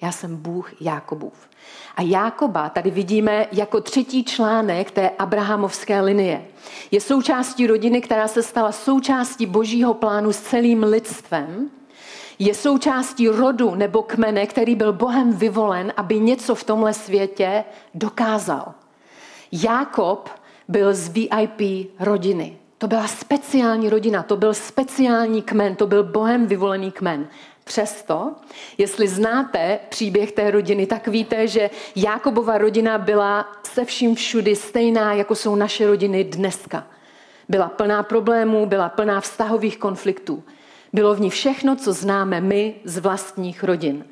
Já 0.00 0.12
jsem 0.12 0.36
Bůh 0.36 0.82
Jákobův. 0.82 1.48
A 1.96 2.02
Jákoba 2.02 2.68
tady 2.68 2.90
vidíme 2.90 3.46
jako 3.52 3.80
třetí 3.80 4.24
článek 4.24 4.90
té 4.90 5.10
abrahamovské 5.10 6.00
linie. 6.00 6.44
Je 6.90 7.00
součástí 7.00 7.66
rodiny, 7.66 8.00
která 8.00 8.28
se 8.28 8.42
stala 8.42 8.72
součástí 8.72 9.46
božího 9.46 9.94
plánu 9.94 10.32
s 10.32 10.40
celým 10.40 10.82
lidstvem. 10.82 11.70
Je 12.38 12.54
součástí 12.54 13.28
rodu 13.28 13.74
nebo 13.74 14.02
kmene, 14.02 14.46
který 14.46 14.74
byl 14.74 14.92
Bohem 14.92 15.32
vyvolen, 15.32 15.92
aby 15.96 16.20
něco 16.20 16.54
v 16.54 16.64
tomhle 16.64 16.94
světě 16.94 17.64
dokázal. 17.94 18.74
Jákob 19.52 20.43
byl 20.68 20.94
z 20.94 21.08
VIP 21.08 21.90
rodiny. 22.00 22.56
To 22.78 22.88
byla 22.88 23.06
speciální 23.08 23.90
rodina, 23.90 24.22
to 24.22 24.36
byl 24.36 24.54
speciální 24.54 25.42
kmen, 25.42 25.76
to 25.76 25.86
byl 25.86 26.04
Bohem 26.04 26.46
vyvolený 26.46 26.92
kmen. 26.92 27.26
Přesto, 27.64 28.32
jestli 28.78 29.08
znáte 29.08 29.78
příběh 29.88 30.32
té 30.32 30.50
rodiny, 30.50 30.86
tak 30.86 31.08
víte, 31.08 31.48
že 31.48 31.70
Jákobova 31.96 32.58
rodina 32.58 32.98
byla 32.98 33.52
se 33.62 33.84
vším 33.84 34.14
všudy 34.14 34.56
stejná, 34.56 35.12
jako 35.12 35.34
jsou 35.34 35.56
naše 35.56 35.86
rodiny 35.86 36.24
dneska. 36.24 36.86
Byla 37.48 37.68
plná 37.68 38.02
problémů, 38.02 38.66
byla 38.66 38.88
plná 38.88 39.20
vztahových 39.20 39.78
konfliktů. 39.78 40.42
Bylo 40.92 41.14
v 41.14 41.20
ní 41.20 41.30
všechno, 41.30 41.76
co 41.76 41.92
známe 41.92 42.40
my 42.40 42.74
z 42.84 42.98
vlastních 42.98 43.64
rodin. 43.64 44.04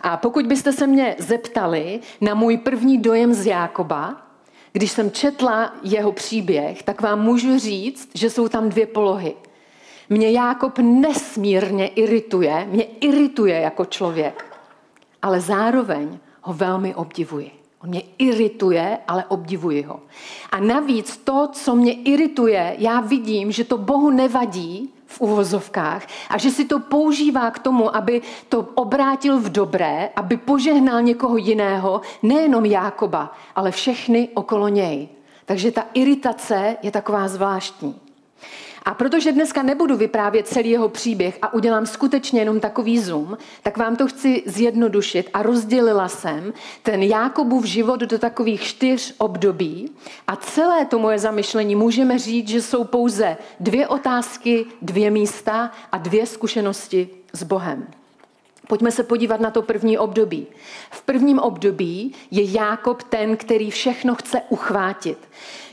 A 0.00 0.16
pokud 0.16 0.46
byste 0.46 0.72
se 0.72 0.86
mě 0.86 1.16
zeptali 1.18 2.00
na 2.20 2.34
můj 2.34 2.56
první 2.56 2.98
dojem 2.98 3.34
z 3.34 3.46
Jákoba, 3.46 4.31
když 4.72 4.90
jsem 4.90 5.10
četla 5.10 5.74
jeho 5.82 6.12
příběh, 6.12 6.82
tak 6.82 7.00
vám 7.00 7.22
můžu 7.22 7.58
říct, 7.58 8.08
že 8.14 8.30
jsou 8.30 8.48
tam 8.48 8.68
dvě 8.68 8.86
polohy– 8.86 9.34
mě 10.12 10.30
Jákob 10.30 10.78
nesmírně 10.78 11.86
irituje, 11.86 12.68
mě 12.70 12.84
irituje 12.84 13.60
jako 13.60 13.84
člověk, 13.84 14.56
ale 15.22 15.40
zároveň 15.40 16.18
ho 16.42 16.54
velmi 16.54 16.94
obdivuji. 16.94 17.50
On 17.82 17.88
mě 17.88 18.02
irituje, 18.18 18.98
ale 19.08 19.24
obdivuji 19.24 19.82
ho. 19.82 20.00
A 20.50 20.60
navíc 20.60 21.16
to, 21.16 21.48
co 21.52 21.76
mě 21.76 21.92
irituje, 21.92 22.76
já 22.78 23.00
vidím, 23.00 23.52
že 23.52 23.64
to 23.64 23.78
Bohu 23.78 24.10
nevadí 24.10 24.90
v 25.12 25.20
uvozovkách 25.20 26.06
a 26.32 26.38
že 26.38 26.50
si 26.50 26.64
to 26.64 26.80
používá 26.80 27.50
k 27.50 27.58
tomu, 27.58 27.92
aby 27.92 28.24
to 28.48 28.64
obrátil 28.74 29.36
v 29.38 29.52
dobré, 29.52 30.08
aby 30.16 30.36
požehnal 30.36 31.02
někoho 31.02 31.36
jiného, 31.36 32.00
nejenom 32.22 32.64
Jákoba, 32.64 33.32
ale 33.54 33.70
všechny 33.70 34.28
okolo 34.34 34.68
něj. 34.68 35.08
Takže 35.44 35.70
ta 35.70 35.84
iritace 35.94 36.76
je 36.82 36.90
taková 36.90 37.28
zvláštní. 37.28 38.11
A 38.84 38.94
protože 38.94 39.32
dneska 39.32 39.62
nebudu 39.62 39.96
vyprávět 39.96 40.48
celý 40.48 40.70
jeho 40.70 40.88
příběh 40.88 41.38
a 41.42 41.54
udělám 41.54 41.86
skutečně 41.86 42.40
jenom 42.40 42.60
takový 42.60 42.98
zoom, 42.98 43.38
tak 43.62 43.76
vám 43.76 43.96
to 43.96 44.06
chci 44.06 44.42
zjednodušit 44.46 45.30
a 45.34 45.42
rozdělila 45.42 46.08
jsem 46.08 46.52
ten 46.82 47.02
Jákobův 47.02 47.64
život 47.64 48.00
do 48.00 48.18
takových 48.18 48.62
čtyř 48.62 49.14
období 49.18 49.90
a 50.26 50.36
celé 50.36 50.84
to 50.86 50.98
moje 50.98 51.18
zamyšlení 51.18 51.74
můžeme 51.74 52.18
říct, 52.18 52.48
že 52.48 52.62
jsou 52.62 52.84
pouze 52.84 53.36
dvě 53.60 53.88
otázky, 53.88 54.66
dvě 54.82 55.10
místa 55.10 55.70
a 55.92 55.98
dvě 55.98 56.26
zkušenosti 56.26 57.08
s 57.32 57.42
Bohem. 57.42 58.01
Pojďme 58.68 58.90
se 58.90 59.02
podívat 59.02 59.40
na 59.40 59.50
to 59.50 59.62
první 59.62 59.98
období. 59.98 60.46
V 60.90 61.02
prvním 61.02 61.38
období 61.38 62.14
je 62.30 62.42
Jákob 62.52 63.02
ten, 63.02 63.36
který 63.36 63.70
všechno 63.70 64.14
chce 64.14 64.42
uchvátit. 64.48 65.18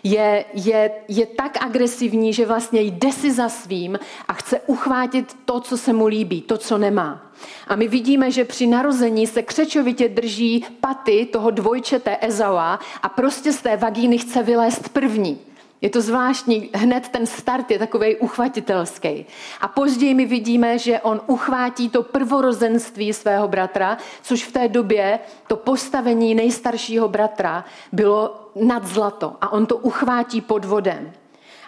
Je, 0.04 0.46
je, 0.54 0.92
je 1.08 1.26
tak 1.26 1.64
agresivní, 1.64 2.34
že 2.34 2.46
vlastně 2.46 2.82
jde 2.82 3.12
si 3.12 3.32
za 3.32 3.50
svým 3.50 4.00
a 4.28 4.34
chce 4.34 4.60
uchvátit 4.60 5.38
to, 5.46 5.60
co 5.60 5.78
se 5.78 5.94
mu 5.94 6.08
líbí, 6.08 6.42
to, 6.42 6.58
co 6.58 6.78
nemá. 6.78 7.32
A 7.68 7.76
my 7.76 7.88
vidíme, 7.88 8.32
že 8.32 8.46
při 8.46 8.68
narození 8.68 9.28
se 9.28 9.42
křečovitě 9.42 10.10
drží 10.10 10.66
paty 10.80 11.26
toho 11.26 11.52
dvojčete 11.52 12.18
Ezaua 12.22 12.80
a 13.02 13.10
prostě 13.10 13.54
z 13.54 13.62
té 13.62 13.78
vagíny 13.78 14.18
chce 14.18 14.44
vylézt 14.44 14.90
první. 14.90 15.40
Je 15.82 15.90
to 15.90 16.02
zvláštní, 16.02 16.70
hned 16.74 17.10
ten 17.10 17.26
start 17.26 17.72
je 17.72 17.80
takový 17.80 18.16
uchvatitelský. 18.16 19.26
A 19.62 19.68
později 19.68 20.14
my 20.14 20.26
vidíme, 20.26 20.80
že 20.80 21.00
on 21.00 21.22
uchvátí 21.28 21.90
to 21.90 22.04
prvorozenství 22.04 23.14
svého 23.14 23.48
bratra, 23.48 23.98
což 24.22 24.44
v 24.44 24.52
té 24.52 24.68
době 24.68 25.20
to 25.48 25.56
postavení 25.56 26.36
nejstaršího 26.36 27.08
bratra 27.08 27.66
bylo 27.92 28.52
nad 28.56 28.86
zlato. 28.86 29.36
A 29.42 29.52
on 29.52 29.66
to 29.66 29.78
uchvátí 29.78 30.42
pod 30.42 30.66
vodem. 30.66 31.12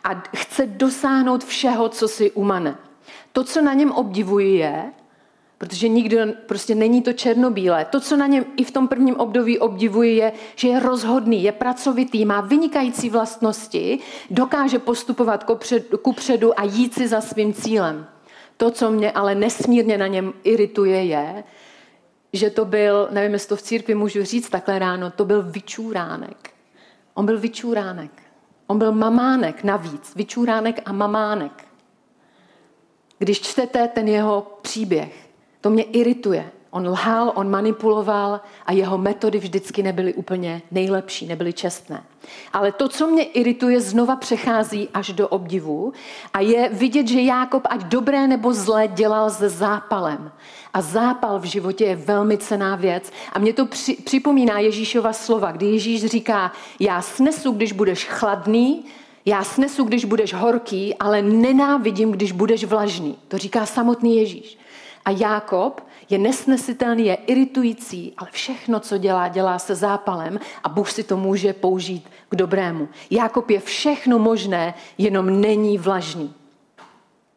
A 0.04 0.24
chce 0.36 0.66
dosáhnout 0.66 1.44
všeho, 1.44 1.90
co 1.90 2.08
si 2.08 2.32
umane. 2.32 2.78
To, 3.32 3.44
co 3.44 3.62
na 3.62 3.74
něm 3.74 3.92
obdivuji, 3.92 4.58
je, 4.58 4.92
Protože 5.62 5.88
nikdo, 5.88 6.18
prostě 6.46 6.76
není 6.76 7.02
to 7.02 7.14
černobílé. 7.14 7.86
To, 7.86 8.00
co 8.00 8.18
na 8.18 8.28
něm 8.28 8.46
i 8.58 8.64
v 8.64 8.72
tom 8.72 8.88
prvním 8.88 9.16
období 9.16 9.60
obdivuji, 9.60 10.16
je, 10.16 10.32
že 10.56 10.68
je 10.68 10.80
rozhodný, 10.80 11.44
je 11.44 11.52
pracovitý, 11.52 12.26
má 12.26 12.42
vynikající 12.42 13.10
vlastnosti, 13.10 14.00
dokáže 14.30 14.80
postupovat 14.80 15.46
ku 16.02 16.14
předu 16.14 16.60
a 16.60 16.64
jít 16.64 16.94
si 16.94 17.08
za 17.08 17.22
svým 17.22 17.54
cílem. 17.54 18.08
To, 18.58 18.72
co 18.72 18.92
mě 18.92 19.12
ale 19.12 19.36
nesmírně 19.36 19.98
na 19.98 20.08
něm 20.08 20.34
irituje, 20.44 21.04
je, 21.04 21.44
že 22.34 22.50
to 22.50 22.66
byl, 22.66 23.08
nevím, 23.12 23.34
jestli 23.34 23.50
to 23.50 23.56
v 23.56 23.62
církvi 23.62 23.96
můžu 23.96 24.24
říct 24.24 24.50
takhle 24.50 24.80
ráno, 24.80 25.12
to 25.12 25.26
byl 25.26 25.44
vyčůránek. 25.44 26.50
On 27.14 27.26
byl 27.26 27.40
vyčůránek. 27.40 28.12
On 28.68 28.78
byl 28.78 28.92
mamánek 28.92 29.64
navíc. 29.64 30.16
Vyčůránek 30.16 30.82
a 30.86 30.92
mamánek. 30.92 31.66
Když 33.18 33.42
čtete 33.42 33.88
ten 33.88 34.08
jeho 34.08 34.58
příběh, 34.62 35.31
to 35.62 35.70
mě 35.70 35.84
irituje. 35.84 36.52
On 36.72 36.88
lhal, 36.88 37.32
on 37.36 37.50
manipuloval 37.50 38.42
a 38.66 38.72
jeho 38.72 38.98
metody 38.98 39.40
vždycky 39.40 39.84
nebyly 39.84 40.14
úplně 40.14 40.62
nejlepší, 40.72 41.28
nebyly 41.28 41.54
čestné. 41.54 42.04
Ale 42.54 42.72
to, 42.72 42.90
co 42.90 43.08
mě 43.08 43.24
irituje, 43.24 43.82
znova 43.82 44.16
přechází 44.16 44.90
až 44.94 45.14
do 45.14 45.28
obdivu 45.28 45.94
a 46.34 46.40
je 46.40 46.70
vidět, 46.70 47.08
že 47.08 47.22
Jákob, 47.22 47.64
ať 47.70 47.84
dobré 47.84 48.28
nebo 48.28 48.54
zlé, 48.54 48.88
dělal 48.88 49.30
se 49.30 49.50
zápalem. 49.50 50.32
A 50.74 50.82
zápal 50.82 51.40
v 51.40 51.44
životě 51.44 51.86
je 51.86 51.96
velmi 51.96 52.38
cená 52.38 52.76
věc. 52.76 53.12
A 53.34 53.40
mě 53.40 53.54
to 53.54 53.66
při, 53.66 53.94
připomíná 53.94 54.60
Ježíšova 54.60 55.14
slova, 55.14 55.52
kdy 55.52 55.66
Ježíš 55.66 56.06
říká, 56.06 56.52
já 56.80 57.02
snesu, 57.02 57.52
když 57.52 57.72
budeš 57.72 58.06
chladný, 58.06 58.86
já 59.26 59.44
snesu, 59.44 59.84
když 59.84 60.06
budeš 60.06 60.34
horký, 60.34 60.96
ale 60.96 61.22
nenávidím, 61.22 62.12
když 62.12 62.32
budeš 62.32 62.64
vlažný. 62.64 63.18
To 63.28 63.38
říká 63.38 63.66
samotný 63.66 64.18
Ježíš. 64.18 64.61
A 65.06 65.10
Jákob 65.10 65.88
je 66.10 66.18
nesnesitelný, 66.18 67.06
je 67.06 67.16
iritující, 67.16 68.14
ale 68.18 68.30
všechno, 68.32 68.80
co 68.80 68.98
dělá, 68.98 69.28
dělá 69.28 69.60
se 69.60 69.76
zápalem 69.76 70.40
a 70.64 70.70
Bůh 70.70 70.92
si 70.92 71.04
to 71.04 71.18
může 71.18 71.54
použít 71.54 72.10
k 72.30 72.36
dobrému. 72.36 72.90
Jákob 73.10 73.50
je 73.50 73.60
všechno 73.60 74.20
možné, 74.20 74.74
jenom 74.98 75.42
není 75.42 75.78
vlažný. 75.78 76.34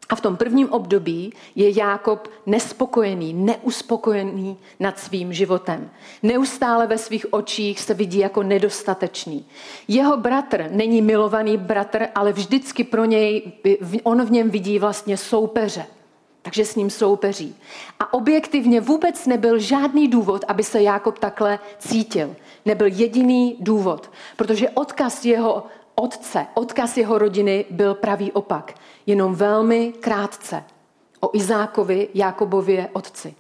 A 0.09 0.15
v 0.15 0.21
tom 0.21 0.37
prvním 0.37 0.73
období 0.73 1.33
je 1.55 1.79
Jákob 1.79 2.29
nespokojený, 2.47 3.35
neuspokojený 3.35 4.57
nad 4.81 4.99
svým 4.99 5.33
životem. 5.33 5.91
Neustále 6.23 6.87
ve 6.87 6.99
svých 6.99 7.33
očích 7.33 7.81
se 7.81 7.95
vidí 7.95 8.19
jako 8.19 8.43
nedostatečný. 8.43 9.47
Jeho 9.89 10.17
bratr 10.17 10.69
není 10.71 11.03
milovaný 11.03 11.57
bratr, 11.57 12.07
ale 12.15 12.33
vždycky 12.33 12.85
pro 12.85 13.05
něj, 13.05 13.53
on 14.03 14.25
v 14.25 14.31
něm 14.31 14.51
vidí 14.51 14.79
vlastně 14.79 15.17
soupeře 15.17 15.87
takže 16.45 16.65
s 16.65 16.77
ním 16.77 16.91
soupeří. 16.91 17.57
A 18.01 18.13
objektivně 18.13 18.81
vůbec 18.81 19.27
nebyl 19.27 19.59
žádný 19.59 20.09
důvod, 20.09 20.45
aby 20.49 20.63
se 20.65 20.83
Jákob 20.83 21.19
takhle 21.19 21.59
cítil. 21.79 22.37
Nebyl 22.65 22.87
jediný 22.87 23.57
důvod, 23.61 24.11
protože 24.37 24.71
odkaz 24.71 25.25
jeho 25.25 25.67
otce, 25.95 26.47
odkaz 26.55 26.97
jeho 26.97 27.19
rodiny 27.19 27.65
byl 27.71 27.95
pravý 27.95 28.33
opak. 28.33 28.75
Jenom 29.07 29.35
velmi 29.35 29.93
krátce 30.01 30.65
o 31.21 31.31
Izákovi, 31.33 32.09
Jákobově 32.15 32.89
otci. 32.93 33.35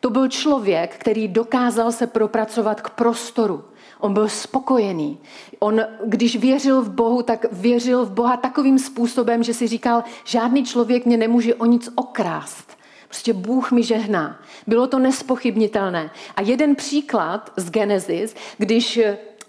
To 0.00 0.10
byl 0.10 0.28
člověk, 0.28 0.96
který 0.96 1.28
dokázal 1.28 1.92
se 1.92 2.06
propracovat 2.06 2.80
k 2.80 2.90
prostoru, 2.90 3.64
On 4.00 4.12
byl 4.12 4.28
spokojený. 4.28 5.18
On, 5.58 5.80
když 6.04 6.36
věřil 6.36 6.82
v 6.82 6.90
Bohu, 6.90 7.22
tak 7.22 7.46
věřil 7.52 8.04
v 8.04 8.10
Boha 8.10 8.36
takovým 8.36 8.78
způsobem, 8.78 9.42
že 9.42 9.54
si 9.54 9.66
říkal, 9.66 10.04
žádný 10.24 10.64
člověk 10.64 11.06
mě 11.06 11.16
nemůže 11.16 11.54
o 11.54 11.66
nic 11.66 11.88
okrást. 11.94 12.76
Prostě 13.08 13.32
Bůh 13.32 13.72
mi 13.72 13.82
žehná. 13.82 14.40
Bylo 14.66 14.86
to 14.86 14.98
nespochybnitelné. 14.98 16.10
A 16.36 16.42
jeden 16.42 16.76
příklad 16.76 17.52
z 17.56 17.70
Genesis, 17.70 18.34
když 18.58 19.00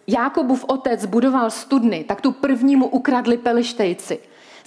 Jákobův 0.07 0.65
otec 0.67 1.05
budoval 1.05 1.49
studny, 1.49 2.03
tak 2.03 2.21
tu 2.21 2.31
prvnímu 2.31 2.87
ukradli 2.87 3.37
pelištejci. 3.37 4.19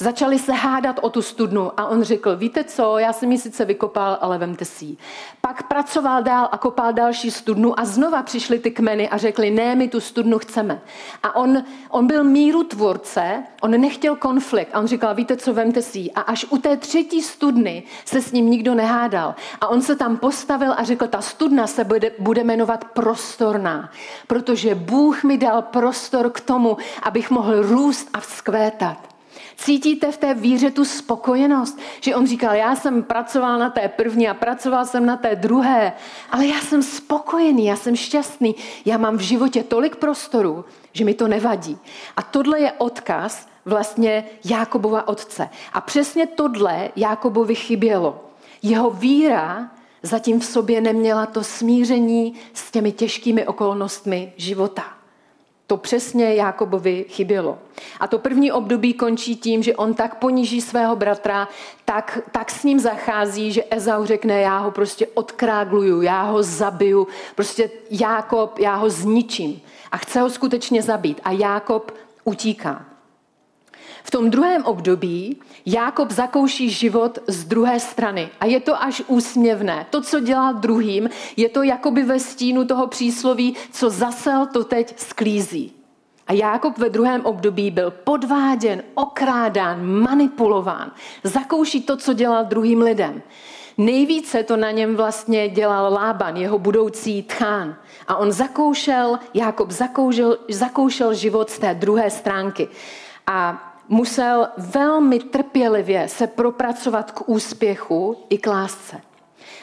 Začali 0.03 0.39
se 0.39 0.53
hádat 0.53 0.99
o 1.03 1.11
tu 1.11 1.23
studnu 1.23 1.81
a 1.81 1.87
on 1.87 2.03
řekl, 2.03 2.37
víte 2.37 2.65
co, 2.65 2.99
já 2.99 3.13
jsem 3.13 3.33
ji 3.33 3.39
sice 3.39 3.65
vykopal, 3.65 4.19
ale 4.21 4.39
vemte 4.39 4.65
si 4.65 4.85
ji. 4.85 4.97
Pak 5.41 5.63
pracoval 5.63 6.23
dál 6.23 6.49
a 6.53 6.59
kopal 6.59 6.93
další 6.93 7.31
studnu 7.31 7.81
a 7.81 7.85
znova 7.85 8.23
přišly 8.23 8.59
ty 8.59 8.71
kmeny 8.71 9.09
a 9.09 9.17
řekli, 9.17 9.51
ne, 9.51 9.75
my 9.75 9.89
tu 9.89 10.01
studnu 10.01 10.39
chceme. 10.39 10.81
A 11.23 11.37
on, 11.37 11.63
on 11.91 12.07
byl 12.07 12.25
míru 12.25 12.63
tvorce, 12.65 13.43
on 13.63 13.71
nechtěl 13.71 14.17
konflikt 14.17 14.71
a 14.73 14.79
on 14.79 14.87
říkal, 14.87 15.15
víte 15.15 15.37
co, 15.37 15.55
vemte 15.55 15.83
si 15.83 15.99
ji. 15.99 16.11
A 16.13 16.21
až 16.21 16.47
u 16.51 16.59
té 16.59 16.77
třetí 16.77 17.23
studny 17.23 17.83
se 18.05 18.23
s 18.23 18.33
ním 18.33 18.51
nikdo 18.51 18.75
nehádal. 18.75 19.35
A 19.61 19.69
on 19.69 19.83
se 19.83 19.97
tam 19.97 20.17
postavil 20.17 20.75
a 20.77 20.85
řekl, 20.85 21.07
ta 21.07 21.21
studna 21.21 21.67
se 21.67 21.85
bude, 21.85 22.13
bude 22.19 22.45
jmenovat 22.45 22.85
prostorná, 22.85 23.91
protože 24.27 24.75
Bůh 24.75 25.25
mi 25.25 25.39
dal 25.39 25.63
prostor 25.63 26.31
k 26.31 26.41
tomu, 26.41 26.77
abych 27.03 27.31
mohl 27.31 27.63
růst 27.63 28.09
a 28.13 28.21
vzkvétat. 28.21 29.10
Cítíte 29.57 30.13
v 30.13 30.17
té 30.17 30.35
víře 30.35 30.71
tu 30.71 30.85
spokojenost? 30.85 31.79
Že 32.01 32.17
on 32.17 32.27
říkal, 32.27 32.55
já 32.55 32.77
jsem 32.77 33.03
pracoval 33.03 33.59
na 33.59 33.71
té 33.71 33.89
první 33.89 34.29
a 34.29 34.35
pracoval 34.35 34.87
jsem 34.87 35.07
na 35.07 35.17
té 35.17 35.37
druhé, 35.37 35.93
ale 36.31 36.47
já 36.47 36.61
jsem 36.61 36.83
spokojený, 36.83 37.67
já 37.67 37.77
jsem 37.77 37.97
šťastný, 37.97 38.55
já 38.85 38.99
mám 38.99 39.17
v 39.17 39.21
životě 39.21 39.63
tolik 39.63 39.97
prostoru, 39.97 40.65
že 40.93 41.05
mi 41.05 41.15
to 41.15 41.29
nevadí. 41.29 41.79
A 42.17 42.23
tohle 42.23 42.61
je 42.61 42.73
odkaz 42.73 43.49
vlastně 43.65 44.25
Jákobova 44.45 45.09
otce. 45.09 45.49
A 45.73 45.81
přesně 45.81 46.27
tohle 46.27 46.89
Jákobovi 46.97 47.55
chybělo. 47.55 48.25
Jeho 48.63 48.91
víra 48.91 49.71
zatím 50.03 50.41
v 50.41 50.45
sobě 50.45 50.81
neměla 50.81 51.27
to 51.27 51.45
smíření 51.45 52.35
s 52.55 52.71
těmi 52.71 52.93
těžkými 52.93 53.47
okolnostmi 53.47 54.33
života. 54.37 55.00
To 55.71 55.77
přesně 55.77 56.35
Jákobovi 56.35 57.05
chybělo. 57.09 57.59
A 58.01 58.07
to 58.07 58.19
první 58.19 58.53
období 58.53 58.95
končí 58.95 59.37
tím, 59.37 59.63
že 59.63 59.77
on 59.77 59.95
tak 59.95 60.15
poníží 60.15 60.61
svého 60.61 60.97
bratra, 60.97 61.49
tak, 61.85 62.19
tak 62.33 62.51
s 62.51 62.65
ním 62.65 62.81
zachází, 62.81 63.53
že 63.53 63.65
Ezau 63.71 64.05
řekne, 64.05 64.41
já 64.41 64.59
ho 64.59 64.71
prostě 64.71 65.07
odkrágluju, 65.07 66.03
já 66.03 66.23
ho 66.23 66.43
zabiju, 66.43 67.09
prostě 67.35 67.71
Jákob, 67.91 68.59
já 68.59 68.75
ho 68.75 68.91
zničím. 68.91 69.61
A 69.93 69.97
chce 69.97 70.21
ho 70.21 70.31
skutečně 70.31 70.83
zabít. 70.83 71.21
A 71.25 71.31
Jákob 71.31 71.95
utíká. 72.25 72.85
V 74.03 74.11
tom 74.11 74.31
druhém 74.31 74.65
období 74.65 75.37
Jákob 75.67 76.11
zakouší 76.11 76.71
život 76.71 77.19
z 77.27 77.45
druhé 77.45 77.81
strany 77.81 78.29
a 78.41 78.47
je 78.47 78.61
to 78.61 78.83
až 78.83 79.03
úsměvné. 79.07 79.87
To, 79.91 80.01
co 80.03 80.21
dělá 80.21 80.53
druhým, 80.53 81.11
je 81.37 81.49
to 81.49 81.63
jakoby 81.63 82.03
ve 82.03 82.21
stínu 82.21 82.65
toho 82.65 82.87
přísloví, 82.87 83.57
co 83.73 83.91
zasel, 83.91 84.47
to 84.47 84.65
teď 84.65 84.99
sklízí. 84.99 85.73
A 86.27 86.33
Jákob 86.33 86.79
ve 86.79 86.89
druhém 86.89 87.27
období 87.27 87.71
byl 87.71 87.91
podváděn, 87.91 88.83
okrádán, 88.95 89.87
manipulován. 89.87 90.93
Zakouší 91.25 91.83
to, 91.83 91.97
co 91.97 92.13
dělal 92.13 92.45
druhým 92.45 92.83
lidem. 92.83 93.23
Nejvíce 93.79 94.43
to 94.43 94.57
na 94.57 94.71
něm 94.71 94.97
vlastně 94.97 95.49
dělal 95.49 95.93
Lában, 95.93 96.37
jeho 96.37 96.59
budoucí 96.59 97.23
tchán. 97.23 97.77
A 98.09 98.17
on 98.17 98.33
zakoušel, 98.33 99.19
Jákob 99.35 99.71
zakoušel, 99.71 100.39
zakoušel 100.49 101.15
život 101.15 101.51
z 101.51 101.59
té 101.59 101.75
druhé 101.75 102.11
stránky. 102.11 102.69
A 103.27 103.70
musel 103.91 104.49
velmi 104.57 105.19
trpělivě 105.19 106.09
se 106.09 106.27
propracovat 106.27 107.11
k 107.11 107.29
úspěchu 107.29 108.17
i 108.31 108.39
k 108.39 108.47
lásce. 108.47 109.01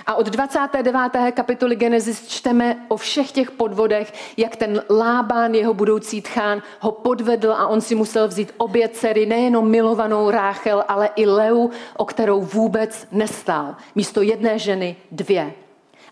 A 0.05 0.15
od 0.15 0.25
29. 0.25 1.31
kapitoly 1.31 1.75
Genesis 1.75 2.27
čteme 2.27 2.85
o 2.87 2.97
všech 2.97 3.31
těch 3.31 3.51
podvodech, 3.51 4.13
jak 4.37 4.55
ten 4.55 4.83
Lában, 4.89 5.55
jeho 5.55 5.73
budoucí 5.73 6.21
tchán, 6.21 6.61
ho 6.79 6.91
podvedl 6.91 7.51
a 7.51 7.67
on 7.67 7.81
si 7.81 7.95
musel 7.95 8.27
vzít 8.27 8.53
obě 8.57 8.89
dcery, 8.89 9.25
nejenom 9.25 9.69
milovanou 9.69 10.29
Ráchel, 10.29 10.83
ale 10.87 11.09
i 11.15 11.25
Leu, 11.25 11.69
o 11.97 12.05
kterou 12.05 12.41
vůbec 12.41 13.07
nestál. 13.11 13.75
Místo 13.95 14.21
jedné 14.21 14.59
ženy 14.59 14.95
dvě. 15.11 15.53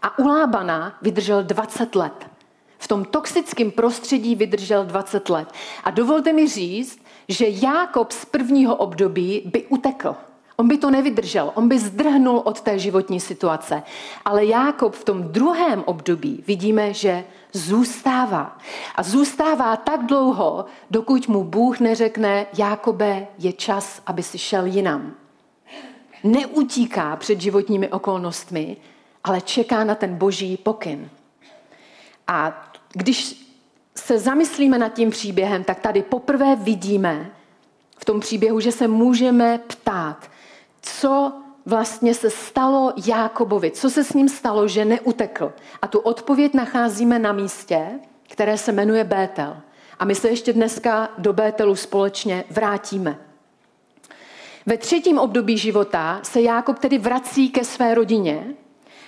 A 0.02 0.20
u 0.20 0.28
Lábana 0.28 0.98
vydržel 1.02 1.44
20 1.44 1.96
let. 1.96 2.28
V 2.78 2.88
tom 2.88 3.06
toxickém 3.06 3.72
prostředí 3.72 4.36
vydržel 4.36 4.86
20 4.86 5.30
let. 5.30 5.48
A 5.84 5.92
dovolte 5.92 6.34
mi 6.34 6.48
říct, 6.48 7.00
že 7.28 7.46
Jákob 7.50 8.12
z 8.12 8.26
prvního 8.26 8.76
období 8.76 9.42
by 9.46 9.66
utekl. 9.66 10.16
On 10.58 10.68
by 10.68 10.78
to 10.78 10.92
nevydržel, 10.92 11.52
on 11.56 11.68
by 11.68 11.80
zdrhnul 11.80 12.42
od 12.46 12.62
té 12.62 12.80
životní 12.80 13.20
situace. 13.20 13.84
Ale 14.26 14.46
Jákob 14.46 14.96
v 14.96 15.04
tom 15.04 15.24
druhém 15.24 15.84
období 15.86 16.44
vidíme, 16.48 16.94
že 16.94 17.24
zůstává. 17.54 18.58
A 18.96 19.04
zůstává 19.04 19.76
tak 19.76 20.06
dlouho, 20.06 20.66
dokud 20.92 21.28
mu 21.28 21.44
Bůh 21.44 21.80
neřekne, 21.80 22.46
Jákobe, 22.58 23.28
je 23.38 23.54
čas, 23.54 24.02
aby 24.06 24.24
si 24.24 24.38
šel 24.38 24.66
jinam. 24.66 25.14
Neutíká 26.24 27.16
před 27.16 27.42
životními 27.42 27.90
okolnostmi, 27.90 28.78
ale 29.24 29.42
čeká 29.42 29.84
na 29.84 29.96
ten 29.96 30.16
boží 30.16 30.58
pokyn. 30.58 31.10
A 32.28 32.70
když 32.94 33.45
se 33.98 34.20
zamyslíme 34.20 34.78
nad 34.78 34.94
tím 34.94 35.10
příběhem, 35.10 35.64
tak 35.64 35.80
tady 35.80 36.02
poprvé 36.02 36.56
vidíme 36.56 37.32
v 37.98 38.06
tom 38.06 38.20
příběhu, 38.20 38.60
že 38.60 38.72
se 38.72 38.88
můžeme 38.88 39.60
ptát, 39.68 40.30
co 40.82 41.34
vlastně 41.66 42.14
se 42.14 42.30
stalo 42.30 42.94
Jákobovi, 43.08 43.72
co 43.72 43.90
se 43.90 44.04
s 44.04 44.14
ním 44.14 44.30
stalo, 44.30 44.68
že 44.68 44.86
neutekl. 44.86 45.54
A 45.82 45.88
tu 45.88 46.00
odpověď 46.00 46.54
nacházíme 46.54 47.20
na 47.20 47.32
místě, 47.32 47.88
které 48.30 48.58
se 48.58 48.72
jmenuje 48.72 49.04
Bétel. 49.04 49.58
A 50.00 50.06
my 50.06 50.16
se 50.16 50.30
ještě 50.30 50.54
dneska 50.54 51.10
do 51.18 51.34
Bételu 51.34 51.76
společně 51.76 52.44
vrátíme. 52.50 53.18
Ve 54.66 54.78
třetím 54.78 55.20
období 55.20 55.58
života 55.58 56.20
se 56.24 56.42
Jákob 56.42 56.80
tedy 56.80 56.98
vrací 56.98 57.50
ke 57.50 57.64
své 57.64 57.96
rodině 57.96 58.46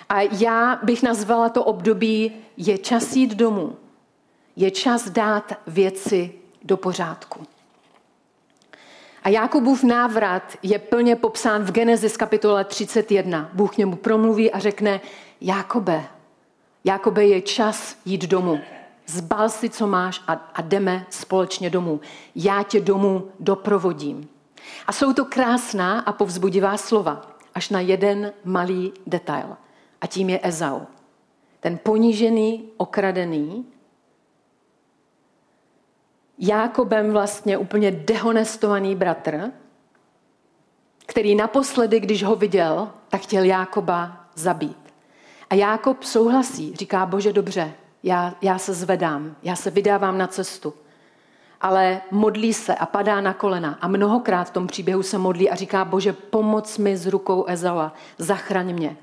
a 0.09 0.21
já 0.21 0.79
bych 0.83 1.03
nazvala 1.03 1.49
to 1.49 1.63
období 1.63 2.31
je 2.57 2.77
čas 2.77 3.15
jít 3.15 3.35
domů 3.35 3.75
je 4.57 4.71
čas 4.71 5.09
dát 5.09 5.53
věci 5.67 6.33
do 6.63 6.77
pořádku. 6.77 7.45
A 9.23 9.29
Jakubův 9.29 9.83
návrat 9.83 10.57
je 10.63 10.79
plně 10.79 11.15
popsán 11.15 11.63
v 11.63 11.71
Genesis 11.71 12.17
kapitole 12.17 12.63
31. 12.63 13.49
Bůh 13.53 13.77
němu 13.77 13.95
promluví 13.95 14.51
a 14.51 14.59
řekne, 14.59 15.01
Jakobe, 15.41 16.03
Jakoby 16.83 17.29
je 17.29 17.41
čas 17.41 17.97
jít 18.05 18.25
domů. 18.25 18.59
Zbal 19.05 19.49
si, 19.49 19.69
co 19.69 19.87
máš 19.87 20.21
a, 20.27 20.33
a 20.53 20.61
jdeme 20.61 21.05
společně 21.09 21.69
domů. 21.69 22.01
Já 22.35 22.63
tě 22.63 22.81
domů 22.81 23.27
doprovodím. 23.39 24.29
A 24.87 24.91
jsou 24.91 25.13
to 25.13 25.25
krásná 25.25 25.99
a 25.99 26.11
povzbudivá 26.11 26.77
slova, 26.77 27.21
až 27.55 27.69
na 27.69 27.79
jeden 27.79 28.33
malý 28.45 28.93
detail. 29.07 29.57
A 30.01 30.07
tím 30.07 30.29
je 30.29 30.39
Ezau. 30.43 30.81
Ten 31.59 31.79
ponížený, 31.83 32.69
okradený, 32.77 33.65
Jákobem 36.37 37.11
vlastně 37.11 37.57
úplně 37.57 37.91
dehonestovaný 37.91 38.95
bratr, 38.95 39.51
který 41.05 41.35
naposledy, 41.35 41.99
když 41.99 42.23
ho 42.23 42.35
viděl, 42.35 42.89
tak 43.09 43.21
chtěl 43.21 43.43
Jákoba 43.43 44.25
zabít. 44.35 44.93
A 45.49 45.55
Jákob 45.55 46.03
souhlasí, 46.03 46.75
říká, 46.75 47.05
bože 47.05 47.33
dobře, 47.33 47.73
já, 48.03 48.33
já 48.41 48.57
se 48.57 48.73
zvedám, 48.73 49.35
já 49.43 49.55
se 49.55 49.71
vydávám 49.71 50.17
na 50.17 50.27
cestu. 50.27 50.73
Ale 51.61 52.01
modlí 52.11 52.53
se 52.53 52.75
a 52.75 52.85
padá 52.85 53.21
na 53.21 53.33
kolena. 53.33 53.77
A 53.81 53.87
mnohokrát 53.87 54.43
v 54.43 54.51
tom 54.51 54.67
příběhu 54.67 55.03
se 55.03 55.17
modlí 55.17 55.49
a 55.49 55.55
říká, 55.55 55.85
bože, 55.85 56.13
pomoc 56.13 56.77
mi 56.77 56.97
s 56.97 57.07
rukou 57.07 57.45
Ezala, 57.47 57.93
zachraň 58.17 58.73
mě. 58.73 58.97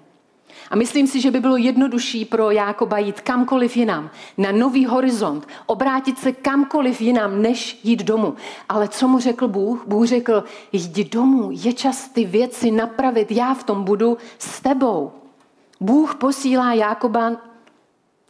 A 0.70 0.76
myslím 0.76 1.06
si, 1.06 1.20
že 1.20 1.30
by 1.30 1.40
bylo 1.40 1.56
jednodušší 1.56 2.24
pro 2.24 2.50
Jákoba 2.50 2.98
jít 2.98 3.20
kamkoliv 3.20 3.76
jinam, 3.76 4.10
na 4.38 4.52
nový 4.52 4.86
horizont, 4.86 5.48
obrátit 5.66 6.18
se 6.18 6.32
kamkoliv 6.32 7.00
jinam, 7.00 7.42
než 7.42 7.80
jít 7.84 8.02
domů. 8.02 8.34
Ale 8.68 8.88
co 8.88 9.08
mu 9.08 9.18
řekl 9.18 9.48
Bůh? 9.48 9.84
Bůh 9.86 10.06
řekl, 10.06 10.44
jdi 10.72 11.04
domů, 11.04 11.48
je 11.52 11.72
čas 11.72 12.08
ty 12.08 12.24
věci 12.24 12.70
napravit, 12.70 13.32
já 13.32 13.54
v 13.54 13.64
tom 13.64 13.84
budu 13.84 14.18
s 14.38 14.60
tebou. 14.60 15.12
Bůh 15.80 16.14
posílá 16.14 16.72
Jákoba 16.72 17.32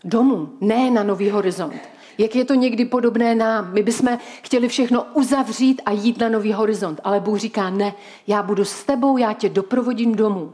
domů, 0.04 0.48
ne 0.60 0.90
na 0.90 1.02
nový 1.02 1.30
horizont. 1.30 1.74
Jak 2.18 2.36
je 2.36 2.44
to 2.44 2.54
někdy 2.54 2.84
podobné 2.84 3.34
nám. 3.34 3.72
My 3.72 3.82
bychom 3.82 4.18
chtěli 4.42 4.68
všechno 4.68 5.06
uzavřít 5.14 5.82
a 5.86 5.90
jít 5.90 6.18
na 6.18 6.28
nový 6.28 6.52
horizont, 6.52 7.00
ale 7.04 7.20
Bůh 7.20 7.38
říká, 7.38 7.70
ne, 7.70 7.94
já 8.26 8.42
budu 8.42 8.64
s 8.64 8.84
tebou, 8.84 9.16
já 9.16 9.32
tě 9.32 9.48
doprovodím 9.48 10.14
domů. 10.14 10.52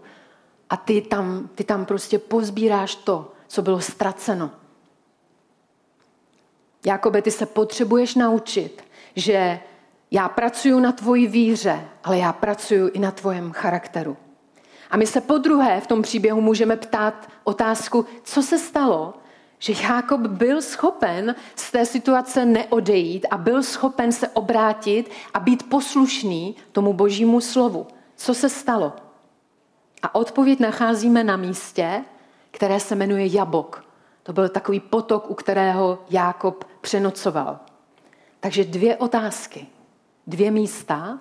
A 0.71 0.77
ty 0.77 1.01
tam, 1.01 1.49
ty 1.55 1.65
tam 1.65 1.85
prostě 1.85 2.19
pozbíráš 2.19 2.95
to, 2.95 3.33
co 3.47 3.63
bylo 3.63 3.81
ztraceno. 3.81 4.51
Jakobe, 6.87 7.23
ty 7.23 7.31
se 7.31 7.47
potřebuješ 7.47 8.15
naučit, 8.15 8.85
že 9.17 9.61
já 10.11 10.29
pracuji 10.29 10.81
na 10.81 10.93
tvoji 10.93 11.27
víře, 11.27 11.89
ale 12.05 12.19
já 12.19 12.33
pracuji 12.33 12.89
i 12.89 12.99
na 12.99 13.11
tvojem 13.11 13.53
charakteru. 13.53 14.17
A 14.91 14.97
my 14.97 15.07
se 15.07 15.21
po 15.21 15.39
druhé 15.39 15.81
v 15.81 15.87
tom 15.87 16.03
příběhu 16.03 16.41
můžeme 16.41 16.77
ptát 16.77 17.29
otázku, 17.45 18.07
co 18.23 18.43
se 18.43 18.59
stalo, 18.59 19.15
že 19.59 19.73
Jákob 19.83 20.21
byl 20.21 20.63
schopen 20.63 21.35
z 21.57 21.71
té 21.71 21.87
situace 21.87 22.45
neodejít 22.45 23.27
a 23.31 23.39
byl 23.39 23.63
schopen 23.63 24.13
se 24.13 24.29
obrátit 24.29 25.11
a 25.35 25.41
být 25.41 25.69
poslušný 25.69 26.57
tomu 26.73 26.93
božímu 26.93 27.41
slovu. 27.41 27.87
Co 28.17 28.35
se 28.35 28.49
stalo? 28.49 28.93
A 30.03 30.15
odpověď 30.15 30.61
nacházíme 30.61 31.25
na 31.25 31.37
místě, 31.37 32.05
které 32.51 32.81
se 32.81 32.95
jmenuje 32.95 33.27
Jabok. 33.27 33.85
To 34.23 34.33
byl 34.33 34.49
takový 34.49 34.81
potok, 34.81 35.31
u 35.31 35.35
kterého 35.35 35.99
Jákob 36.11 36.65
přenocoval. 36.81 37.59
Takže 38.41 38.65
dvě 38.65 38.97
otázky, 38.97 39.67
dvě 40.27 40.51
místa 40.51 41.19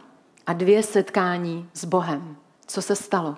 a 0.48 0.54
dvě 0.54 0.84
setkání 0.84 1.70
s 1.74 1.86
Bohem. 1.86 2.38
Co 2.68 2.82
se 2.82 2.96
stalo? 2.96 3.36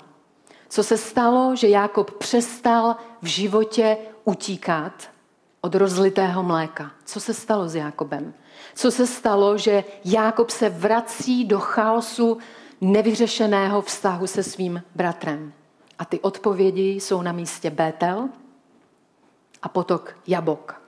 Co 0.70 0.84
se 0.84 0.98
stalo, 0.98 1.56
že 1.56 1.68
Jákob 1.68 2.12
přestal 2.12 2.96
v 3.22 3.26
životě 3.26 3.98
utíkat 4.24 5.10
od 5.62 5.76
rozlitého 5.76 6.44
mléka? 6.44 6.92
Co 7.06 7.20
se 7.20 7.34
stalo 7.34 7.70
s 7.70 7.76
Jákobem? 7.76 8.34
Co 8.76 8.92
se 8.92 9.08
stalo, 9.08 9.58
že 9.58 9.84
Jákob 10.06 10.50
se 10.50 10.70
vrací 10.70 11.46
do 11.46 11.60
chaosu 11.60 12.38
nevyřešeného 12.82 13.82
vztahu 13.82 14.28
se 14.28 14.44
svým 14.44 14.84
bratrem? 14.96 15.54
A 16.00 16.06
ty 16.06 16.20
odpovědi 16.20 16.92
jsou 16.92 17.22
na 17.22 17.32
místě 17.32 17.70
Bétel 17.70 18.30
a 19.62 19.70
potok 19.70 20.16
Jabok. 20.28 20.82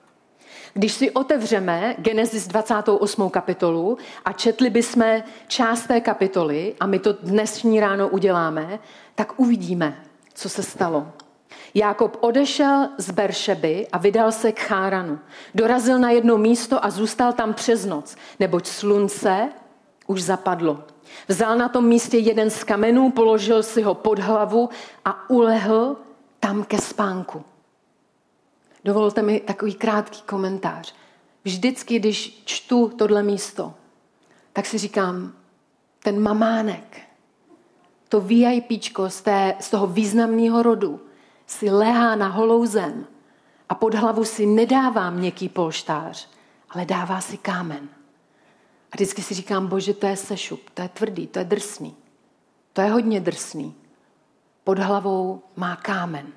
Když 0.74 0.94
si 0.94 1.12
otevřeme 1.12 1.96
Genesis 1.98 2.48
28. 2.48 3.30
kapitolu 3.30 3.98
a 4.26 4.32
četli 4.32 4.70
bychom 4.70 5.24
část 5.48 5.88
té 5.88 6.02
kapitoly, 6.02 6.76
a 6.80 6.86
my 6.86 7.00
to 7.00 7.14
dnešní 7.14 7.80
ráno 7.80 8.10
uděláme, 8.10 8.80
tak 9.16 9.40
uvidíme, 9.40 10.04
co 10.34 10.50
se 10.50 10.64
stalo. 10.64 11.08
Jákob 11.74 12.18
odešel 12.20 12.90
z 12.98 13.12
Beršeby 13.12 13.88
a 13.92 13.98
vydal 13.98 14.32
se 14.32 14.52
k 14.52 14.60
Cháranu. 14.60 15.20
Dorazil 15.56 16.00
na 16.00 16.10
jedno 16.10 16.38
místo 16.38 16.86
a 16.86 16.90
zůstal 16.90 17.34
tam 17.34 17.54
přes 17.54 17.86
noc, 17.86 18.16
neboť 18.40 18.68
slunce 18.68 19.50
už 20.08 20.24
zapadlo. 20.24 20.84
Vzal 21.28 21.58
na 21.58 21.70
tom 21.70 21.86
místě 21.86 22.18
jeden 22.18 22.50
z 22.50 22.64
kamenů, 22.64 23.12
položil 23.12 23.64
si 23.64 23.82
ho 23.82 23.94
pod 23.94 24.20
hlavu 24.20 24.70
a 25.06 25.30
ulehl 25.30 25.96
tam 26.40 26.64
ke 26.64 26.78
spánku. 26.78 27.44
Dovolte 28.86 29.22
mi 29.22 29.40
takový 29.40 29.74
krátký 29.74 30.22
komentář. 30.22 30.94
Vždycky, 31.44 32.00
když 32.00 32.42
čtu 32.46 32.92
tohle 32.98 33.24
místo, 33.24 33.74
tak 34.54 34.66
si 34.66 34.78
říkám, 34.78 35.34
ten 36.00 36.20
mamánek, 36.20 37.02
to 38.10 38.22
VIPčko 38.22 39.10
z, 39.10 39.22
té, 39.22 39.56
z 39.60 39.70
toho 39.70 39.88
významného 39.88 40.64
rodu 40.64 41.02
si 41.48 41.70
lehá 41.70 42.16
na 42.16 42.28
holou 42.28 42.66
zem 42.66 43.08
a 43.70 43.76
pod 43.76 43.94
hlavu 43.94 44.26
si 44.26 44.46
nedává 44.46 45.10
měkký 45.10 45.50
polštář, 45.50 46.30
ale 46.70 46.86
dává 46.86 47.22
si 47.22 47.38
kámen. 47.38 47.90
A 48.94 48.96
vždycky 48.96 49.22
si 49.22 49.34
říkám, 49.34 49.68
bože, 49.68 49.94
to 49.94 50.08
je 50.08 50.16
sešup, 50.16 50.70
to 50.74 50.82
je 50.82 50.90
tvrdý, 50.90 51.28
to 51.28 51.40
je 51.40 51.46
drsný. 51.46 51.96
To 52.74 52.82
je 52.82 52.90
hodně 52.90 53.20
drsný. 53.20 53.76
Pod 54.64 54.80
hlavou 54.80 55.42
má 55.56 55.76
kámen. 55.76 56.28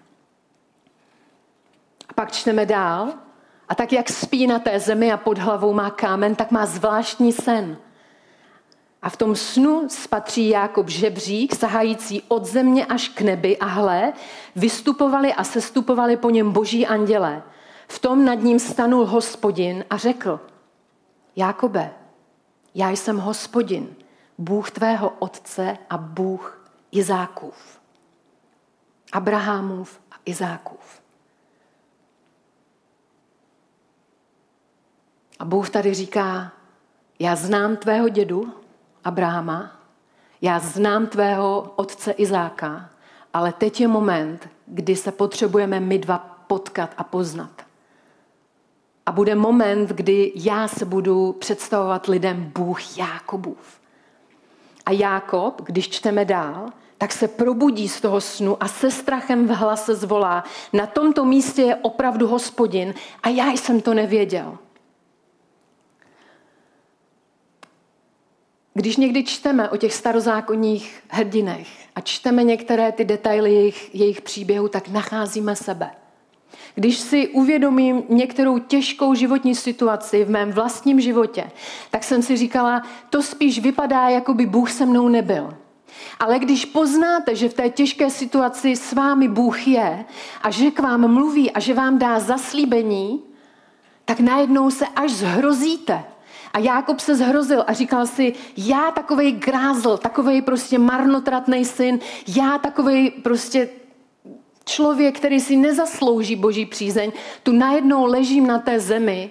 A 2.09 2.13
pak 2.13 2.33
čteme 2.33 2.67
dál. 2.67 3.13
A 3.69 3.75
tak, 3.75 3.93
jak 3.93 4.09
spí 4.09 4.47
na 4.47 4.59
té 4.59 4.81
zemi 4.81 5.13
a 5.13 5.17
pod 5.17 5.39
hlavou 5.39 5.73
má 5.73 5.91
kámen, 5.91 6.35
tak 6.35 6.51
má 6.51 6.67
zvláštní 6.67 7.33
sen. 7.33 7.77
A 9.03 9.09
v 9.09 9.17
tom 9.17 9.37
snu 9.37 9.89
spatří 9.89 10.49
Jákob 10.49 10.89
žebřík, 10.89 11.55
sahající 11.55 12.23
od 12.29 12.45
země 12.45 12.87
až 12.87 13.09
k 13.09 13.21
nebi 13.21 13.59
a 13.59 13.65
hle, 13.65 14.13
vystupovali 14.57 15.35
a 15.35 15.45
sestupovali 15.45 16.17
po 16.17 16.31
něm 16.31 16.53
boží 16.53 16.87
andělé. 16.87 17.43
V 17.89 17.99
tom 17.99 18.25
nad 18.25 18.35
ním 18.35 18.59
stanul 18.59 19.07
hospodin 19.07 19.85
a 19.91 19.97
řekl, 19.97 20.41
Jákobe, 21.37 21.95
já 22.77 22.91
jsem 22.91 23.19
hospodin, 23.19 23.97
Bůh 24.39 24.71
tvého 24.71 25.09
otce 25.19 25.79
a 25.91 25.99
Bůh 25.99 26.71
Izákův. 26.93 27.81
Abrahamův 29.13 30.01
a 30.11 30.15
Izákův. 30.25 31.03
A 35.39 35.45
Bůh 35.45 35.71
tady 35.71 35.95
říká, 35.95 36.53
já 37.19 37.37
znám 37.37 37.77
tvého 37.77 38.09
dědu, 38.09 38.55
Abrahama, 39.05 39.81
já 40.41 40.59
znám 40.59 41.07
tvého 41.07 41.73
otce 41.77 42.13
Izáka, 42.13 42.91
ale 43.35 43.53
teď 43.53 43.81
je 43.81 43.89
moment, 43.89 44.49
kdy 44.67 44.97
se 44.97 45.13
potřebujeme 45.13 45.81
my 45.81 45.99
dva 45.99 46.19
potkat 46.47 46.95
a 46.97 47.05
poznat. 47.05 47.66
A 49.07 49.13
bude 49.13 49.35
moment, 49.35 49.91
kdy 49.91 50.33
já 50.35 50.69
se 50.69 50.85
budu 50.85 51.33
představovat 51.33 52.07
lidem 52.07 52.53
Bůh 52.55 52.99
Jákobův. 52.99 53.81
A 54.87 54.91
Jákob, 54.91 55.63
když 55.63 55.89
čteme 55.89 56.25
dál, 56.25 56.69
tak 56.99 57.13
se 57.13 57.29
probudí 57.29 57.89
z 57.89 58.01
toho 58.01 58.21
snu 58.21 58.63
a 58.63 58.69
se 58.69 58.91
strachem 58.91 59.47
v 59.47 59.51
hlase 59.51 59.95
zvolá, 59.95 60.45
na 60.73 60.87
tomto 60.87 61.25
místě 61.25 61.63
je 61.63 61.77
opravdu 61.77 62.27
hospodin 62.27 62.95
a 63.23 63.29
já 63.29 63.51
jsem 63.51 63.81
to 63.81 63.95
nevěděl. 63.95 64.59
Když 68.75 68.97
někdy 68.97 69.25
čteme 69.25 69.71
o 69.71 69.77
těch 69.77 69.95
starozákonních 69.95 71.03
hrdinech 71.09 71.69
a 71.95 72.01
čteme 72.01 72.45
některé 72.45 72.93
ty 72.93 73.05
detaily 73.05 73.55
jejich, 73.55 73.95
jejich 73.95 74.21
příběhu, 74.21 74.69
tak 74.69 74.89
nacházíme 74.89 75.57
sebe. 75.57 75.91
Když 76.79 76.99
si 76.99 77.29
uvědomím 77.29 78.03
některou 78.09 78.59
těžkou 78.59 79.15
životní 79.15 79.55
situaci 79.55 80.25
v 80.25 80.31
mém 80.31 80.53
vlastním 80.53 81.01
životě, 81.01 81.51
tak 81.91 82.05
jsem 82.05 82.23
si 82.23 82.37
říkala, 82.37 82.83
to 83.11 83.23
spíš 83.23 83.59
vypadá, 83.59 84.09
jako 84.09 84.35
by 84.35 84.47
Bůh 84.47 84.71
se 84.71 84.87
mnou 84.87 85.09
nebyl. 85.09 85.55
Ale 86.21 86.39
když 86.39 86.65
poznáte, 86.65 87.37
že 87.37 87.49
v 87.49 87.55
té 87.55 87.69
těžké 87.69 88.11
situaci 88.11 88.77
s 88.77 88.93
vámi 88.93 89.29
Bůh 89.29 89.69
je 89.69 90.05
a 90.43 90.51
že 90.51 90.71
k 90.71 90.81
vám 90.81 91.13
mluví 91.13 91.51
a 91.51 91.61
že 91.61 91.75
vám 91.75 91.99
dá 91.99 92.21
zaslíbení, 92.21 93.23
tak 94.05 94.21
najednou 94.21 94.71
se 94.71 94.87
až 94.87 95.11
zhrozíte, 95.11 96.05
a 96.53 96.59
Jákob 96.59 97.01
se 97.01 97.15
zhrozil 97.15 97.65
a 97.67 97.73
říkal 97.73 98.07
si, 98.07 98.33
já 98.57 98.91
takovej 98.91 99.33
grázl, 99.33 99.97
takovej 99.97 100.43
prostě 100.43 100.79
marnotratný 100.79 101.65
syn, 101.65 101.99
já 102.37 102.59
takovej 102.59 103.11
prostě 103.11 103.69
Člověk, 104.69 105.17
který 105.17 105.41
si 105.41 105.57
nezaslouží 105.57 106.37
boží 106.37 106.67
přízeň, 106.67 107.13
tu 107.43 107.53
najednou 107.53 108.05
ležím 108.07 108.47
na 108.47 108.59
té 108.59 108.81
zemi 108.81 109.31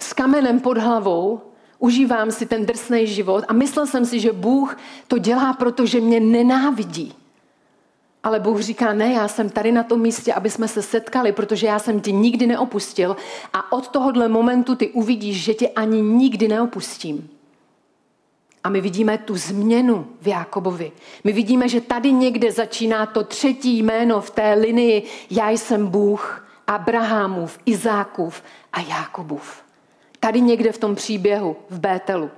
s 0.00 0.12
kamenem 0.12 0.60
pod 0.60 0.78
hlavou, 0.78 1.40
užívám 1.78 2.30
si 2.30 2.46
ten 2.46 2.66
drsný 2.66 3.06
život 3.06 3.44
a 3.48 3.52
myslel 3.52 3.86
jsem 3.86 4.06
si, 4.06 4.20
že 4.20 4.32
Bůh 4.32 4.76
to 5.08 5.18
dělá, 5.18 5.52
protože 5.52 6.00
mě 6.00 6.20
nenávidí. 6.20 7.14
Ale 8.22 8.40
Bůh 8.40 8.60
říká, 8.60 8.92
ne, 8.92 9.12
já 9.12 9.28
jsem 9.28 9.50
tady 9.50 9.72
na 9.72 9.82
tom 9.82 10.00
místě, 10.00 10.34
aby 10.34 10.50
jsme 10.50 10.68
se 10.68 10.82
setkali, 10.82 11.32
protože 11.32 11.66
já 11.66 11.78
jsem 11.78 12.00
tě 12.00 12.12
nikdy 12.12 12.46
neopustil 12.46 13.16
a 13.52 13.72
od 13.72 13.88
tohohle 13.88 14.28
momentu 14.28 14.74
ty 14.74 14.88
uvidíš, 14.88 15.44
že 15.44 15.54
tě 15.54 15.68
ani 15.68 16.02
nikdy 16.02 16.48
neopustím. 16.48 17.37
A 18.64 18.68
my 18.68 18.80
vidíme 18.80 19.18
tu 19.18 19.36
změnu 19.36 20.06
v 20.20 20.26
Jákobovi. 20.26 20.92
My 21.24 21.32
vidíme, 21.32 21.68
že 21.68 21.80
tady 21.80 22.12
někde 22.12 22.52
začíná 22.52 23.06
to 23.06 23.24
třetí 23.24 23.82
jméno 23.82 24.20
v 24.20 24.30
té 24.30 24.54
linii 24.54 25.02
Já 25.30 25.50
jsem 25.50 25.86
Bůh, 25.86 26.48
Abrahamův, 26.66 27.58
Izákův 27.66 28.42
a 28.72 28.80
Jákobův. 28.80 29.62
Tady 30.20 30.40
někde 30.40 30.72
v 30.72 30.78
tom 30.78 30.94
příběhu, 30.94 31.56
v 31.70 31.80
Bételu. 31.80 32.30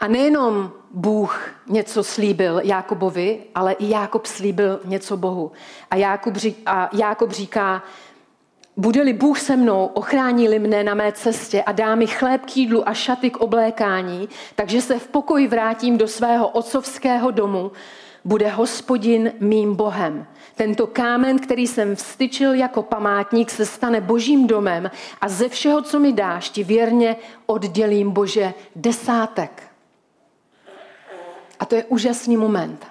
A 0.00 0.08
nejenom 0.08 0.72
Bůh 0.90 1.50
něco 1.66 2.04
slíbil 2.04 2.60
Jákobovi, 2.64 3.44
ale 3.54 3.72
i 3.72 3.90
Jákob 3.90 4.26
slíbil 4.26 4.80
něco 4.84 5.16
Bohu. 5.16 5.52
A 5.90 5.96
Jákob, 5.96 6.34
a 6.66 6.90
Jákob 6.92 7.32
říká, 7.32 7.82
bude-li 8.78 9.12
Bůh 9.12 9.40
se 9.40 9.56
mnou, 9.56 9.86
ochrání-li 9.86 10.58
mne 10.58 10.84
na 10.84 10.94
mé 10.94 11.12
cestě 11.12 11.62
a 11.62 11.72
dá 11.72 11.94
mi 11.94 12.06
chléb 12.06 12.46
k 12.46 12.56
jídlu 12.56 12.88
a 12.88 12.94
šaty 12.94 13.30
k 13.30 13.36
oblékání, 13.36 14.28
takže 14.54 14.82
se 14.82 14.98
v 14.98 15.08
pokoji 15.08 15.48
vrátím 15.48 15.98
do 15.98 16.08
svého 16.08 16.48
otcovského 16.48 17.30
domu, 17.30 17.72
bude 18.24 18.48
hospodin 18.48 19.32
mým 19.40 19.74
Bohem. 19.74 20.26
Tento 20.54 20.86
kámen, 20.86 21.38
který 21.38 21.66
jsem 21.66 21.96
vstyčil 21.96 22.54
jako 22.54 22.82
památník, 22.82 23.50
se 23.50 23.66
stane 23.66 24.00
božím 24.00 24.46
domem 24.46 24.90
a 25.20 25.28
ze 25.28 25.48
všeho, 25.48 25.82
co 25.82 25.98
mi 26.00 26.12
dáš, 26.12 26.50
ti 26.50 26.64
věrně 26.64 27.16
oddělím 27.46 28.10
Bože 28.10 28.54
desátek. 28.76 29.62
A 31.60 31.66
to 31.66 31.74
je 31.74 31.84
úžasný 31.84 32.36
moment. 32.36 32.86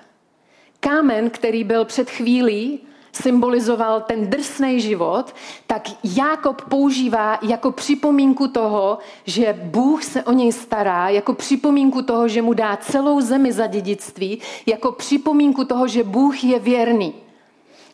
Kámen, 0.80 1.30
který 1.30 1.63
byl 1.63 1.86
před 1.86 2.10
chvílí 2.10 2.87
symbolizoval 3.21 4.01
ten 4.01 4.30
drsný 4.30 4.82
život, 4.82 5.36
tak 5.67 5.82
Jákob 6.03 6.62
používá 6.62 7.39
jako 7.41 7.71
připomínku 7.71 8.47
toho, 8.47 8.97
že 9.25 9.60
Bůh 9.63 10.03
se 10.03 10.23
o 10.23 10.32
něj 10.32 10.51
stará, 10.51 11.10
jako 11.10 11.34
připomínku 11.34 12.01
toho, 12.01 12.27
že 12.27 12.41
mu 12.41 12.53
dá 12.53 12.77
celou 12.77 13.21
zemi 13.21 13.53
za 13.53 13.67
dědictví, 13.67 14.39
jako 14.65 14.91
připomínku 14.91 15.63
toho, 15.63 15.88
že 15.88 16.03
Bůh 16.03 16.43
je 16.43 16.60
věrný. 16.60 17.27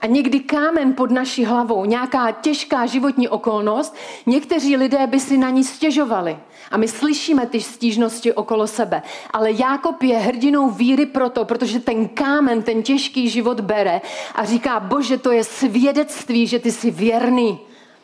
A 0.03 0.07
někdy 0.07 0.39
kámen 0.39 0.93
pod 0.93 1.11
naší 1.11 1.45
hlavou, 1.45 1.85
nějaká 1.85 2.31
těžká 2.31 2.85
životní 2.85 3.29
okolnost, 3.29 3.95
někteří 4.25 4.77
lidé 4.77 5.07
by 5.07 5.19
si 5.19 5.37
na 5.37 5.49
ní 5.49 5.63
stěžovali. 5.63 6.37
A 6.71 6.77
my 6.77 6.87
slyšíme 6.87 7.45
ty 7.45 7.61
stížnosti 7.61 8.33
okolo 8.33 8.67
sebe. 8.67 9.01
Ale 9.33 9.51
Jákob 9.51 10.03
je 10.03 10.17
hrdinou 10.17 10.69
víry 10.69 11.05
proto, 11.05 11.45
protože 11.45 11.79
ten 11.79 12.07
kámen, 12.07 12.63
ten 12.63 12.83
těžký 12.83 13.29
život 13.29 13.59
bere 13.59 14.01
a 14.35 14.45
říká, 14.45 14.79
bože, 14.79 15.17
to 15.17 15.31
je 15.31 15.43
svědectví, 15.43 16.47
že 16.47 16.59
ty 16.59 16.71
jsi 16.71 16.91
věrný. 16.91 17.59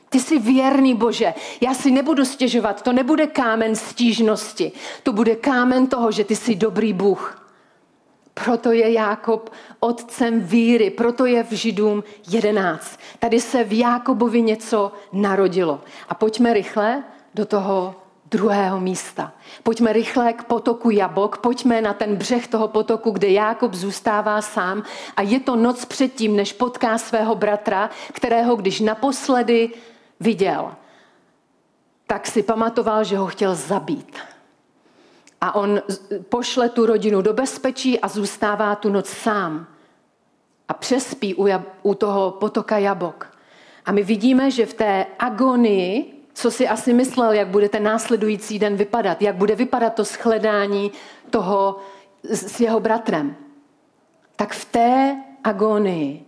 Ty 0.10 0.20
jsi 0.20 0.40
věrný, 0.40 0.96
Bože. 0.96 1.34
Já 1.62 1.74
si 1.74 1.92
nebudu 1.92 2.26
stěžovat. 2.26 2.82
To 2.82 2.94
nebude 2.94 3.28
kámen 3.28 3.76
stížnosti. 3.76 4.72
To 5.04 5.14
bude 5.14 5.36
kámen 5.36 5.88
toho, 5.88 6.12
že 6.12 6.24
ty 6.24 6.36
jsi 6.36 6.56
dobrý 6.56 6.94
Bůh. 6.94 7.49
Proto 8.43 8.71
je 8.71 8.91
Jákob 8.91 9.49
otcem 9.80 10.39
víry, 10.39 10.89
proto 10.89 11.25
je 11.25 11.43
v 11.43 11.52
Židům 11.52 12.04
11. 12.30 12.99
Tady 13.19 13.39
se 13.39 13.63
v 13.63 13.80
Jákobovi 13.80 14.41
něco 14.41 14.91
narodilo. 15.13 15.82
A 16.10 16.13
pojďme 16.13 16.54
rychle 16.54 17.04
do 17.36 17.45
toho 17.45 17.95
druhého 18.32 18.80
místa. 18.80 19.32
Pojďme 19.63 19.93
rychle 19.93 20.34
k 20.34 20.43
potoku 20.43 20.89
Jabok, 20.89 21.38
pojďme 21.38 21.82
na 21.82 21.93
ten 21.93 22.15
břeh 22.15 22.47
toho 22.47 22.67
potoku, 22.67 23.12
kde 23.12 23.30
Jákob 23.30 23.73
zůstává 23.73 24.41
sám 24.41 24.84
a 25.17 25.21
je 25.21 25.39
to 25.39 25.56
noc 25.56 25.86
předtím, 25.86 26.36
než 26.36 26.54
potká 26.54 26.97
svého 26.97 27.36
bratra, 27.36 27.89
kterého 28.13 28.56
když 28.56 28.80
naposledy 28.80 29.69
viděl, 30.19 30.71
tak 32.08 32.28
si 32.28 32.43
pamatoval, 32.43 33.04
že 33.04 33.17
ho 33.17 33.28
chtěl 33.28 33.56
zabít. 33.56 34.17
A 35.41 35.56
on 35.56 35.82
pošle 36.30 36.69
tu 36.69 36.86
rodinu 36.86 37.21
do 37.21 37.34
bezpečí 37.34 37.99
a 37.99 38.08
zůstává 38.08 38.75
tu 38.75 38.89
noc 38.89 39.10
sám. 39.10 39.67
A 40.67 40.73
přespí 40.73 41.36
u, 41.36 41.47
jab, 41.47 41.62
u 41.84 41.93
toho 41.93 42.32
potoka 42.32 42.78
Jabok. 42.78 43.38
A 43.86 43.91
my 43.91 44.04
vidíme, 44.04 44.52
že 44.52 44.65
v 44.65 44.73
té 44.73 45.06
agonii, 45.19 46.23
co 46.34 46.52
si 46.52 46.67
asi 46.67 46.93
myslel, 46.93 47.32
jak 47.32 47.47
bude 47.47 47.69
ten 47.69 47.84
následující 47.84 48.60
den 48.60 48.75
vypadat, 48.75 49.21
jak 49.21 49.36
bude 49.36 49.56
vypadat 49.56 49.93
to 49.93 50.04
shledání 50.04 50.91
toho 51.30 51.80
s 52.23 52.60
jeho 52.60 52.80
bratrem, 52.80 53.36
tak 54.36 54.54
v 54.54 54.65
té 54.65 55.23
agonii 55.43 56.25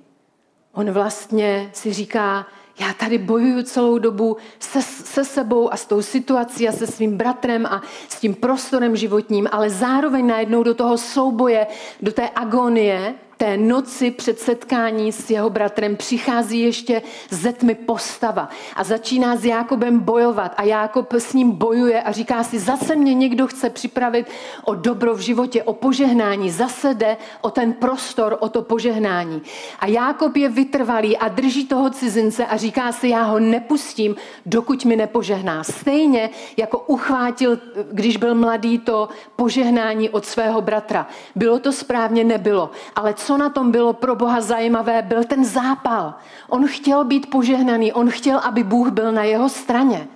on 0.73 0.91
vlastně 0.91 1.69
si 1.73 1.93
říká, 1.93 2.45
já 2.79 2.93
tady 2.93 3.17
bojuju 3.17 3.63
celou 3.63 3.97
dobu 3.97 4.37
se, 4.59 4.81
se 4.81 5.25
sebou 5.25 5.73
a 5.73 5.77
s 5.77 5.85
tou 5.85 6.01
situací 6.01 6.67
a 6.67 6.71
se 6.71 6.87
svým 6.87 7.17
bratrem 7.17 7.65
a 7.65 7.81
s 8.09 8.19
tím 8.19 8.35
prostorem 8.35 8.95
životním, 8.95 9.47
ale 9.51 9.69
zároveň 9.69 10.27
najednou 10.27 10.63
do 10.63 10.73
toho 10.73 10.97
souboje, 10.97 11.67
do 12.01 12.11
té 12.11 12.29
agonie, 12.35 13.15
té 13.41 13.57
noci 13.57 14.11
před 14.11 14.39
setkání 14.39 15.11
s 15.11 15.29
jeho 15.29 15.49
bratrem 15.49 15.97
přichází 15.97 16.59
ještě 16.59 17.01
ze 17.29 17.53
tmy 17.53 17.75
postava 17.75 18.49
a 18.75 18.83
začíná 18.83 19.35
s 19.35 19.45
Jákobem 19.45 19.99
bojovat 19.99 20.53
a 20.57 20.63
Jákob 20.63 21.13
s 21.13 21.33
ním 21.33 21.51
bojuje 21.51 22.01
a 22.01 22.11
říká 22.11 22.43
si, 22.43 22.59
zase 22.59 22.95
mě 22.95 23.13
někdo 23.13 23.47
chce 23.47 23.69
připravit 23.69 24.27
o 24.63 24.75
dobro 24.75 25.15
v 25.15 25.19
životě, 25.19 25.63
o 25.63 25.73
požehnání, 25.73 26.51
zase 26.51 26.93
jde 26.93 27.17
o 27.41 27.49
ten 27.49 27.73
prostor, 27.73 28.37
o 28.39 28.49
to 28.49 28.61
požehnání. 28.61 29.41
A 29.79 29.87
Jákob 29.87 30.35
je 30.35 30.49
vytrvalý 30.49 31.17
a 31.17 31.27
drží 31.27 31.67
toho 31.67 31.89
cizince 31.89 32.45
a 32.45 32.57
říká 32.57 32.91
si, 32.91 33.09
já 33.09 33.23
ho 33.23 33.39
nepustím, 33.39 34.15
dokud 34.45 34.85
mi 34.85 34.95
nepožehná. 34.95 35.63
Stejně 35.63 36.29
jako 36.57 36.79
uchvátil, 36.79 37.59
když 37.91 38.17
byl 38.17 38.35
mladý, 38.35 38.79
to 38.79 39.09
požehnání 39.35 40.09
od 40.09 40.25
svého 40.25 40.61
bratra. 40.61 41.07
Bylo 41.35 41.59
to 41.59 41.71
správně, 41.71 42.23
nebylo. 42.23 42.69
Ale 42.95 43.13
co 43.13 43.30
co 43.31 43.37
na 43.37 43.49
tom 43.49 43.71
bylo 43.71 43.93
pro 43.93 44.15
Boha 44.15 44.41
zajímavé, 44.41 45.01
byl 45.01 45.23
ten 45.23 45.45
zápal. 45.45 46.13
On 46.49 46.67
chtěl 46.67 47.03
být 47.03 47.29
požehnaný, 47.29 47.93
on 47.93 48.09
chtěl, 48.09 48.39
aby 48.39 48.63
Bůh 48.63 48.89
byl 48.89 49.11
na 49.11 49.23
jeho 49.23 49.49
straně. 49.49 50.07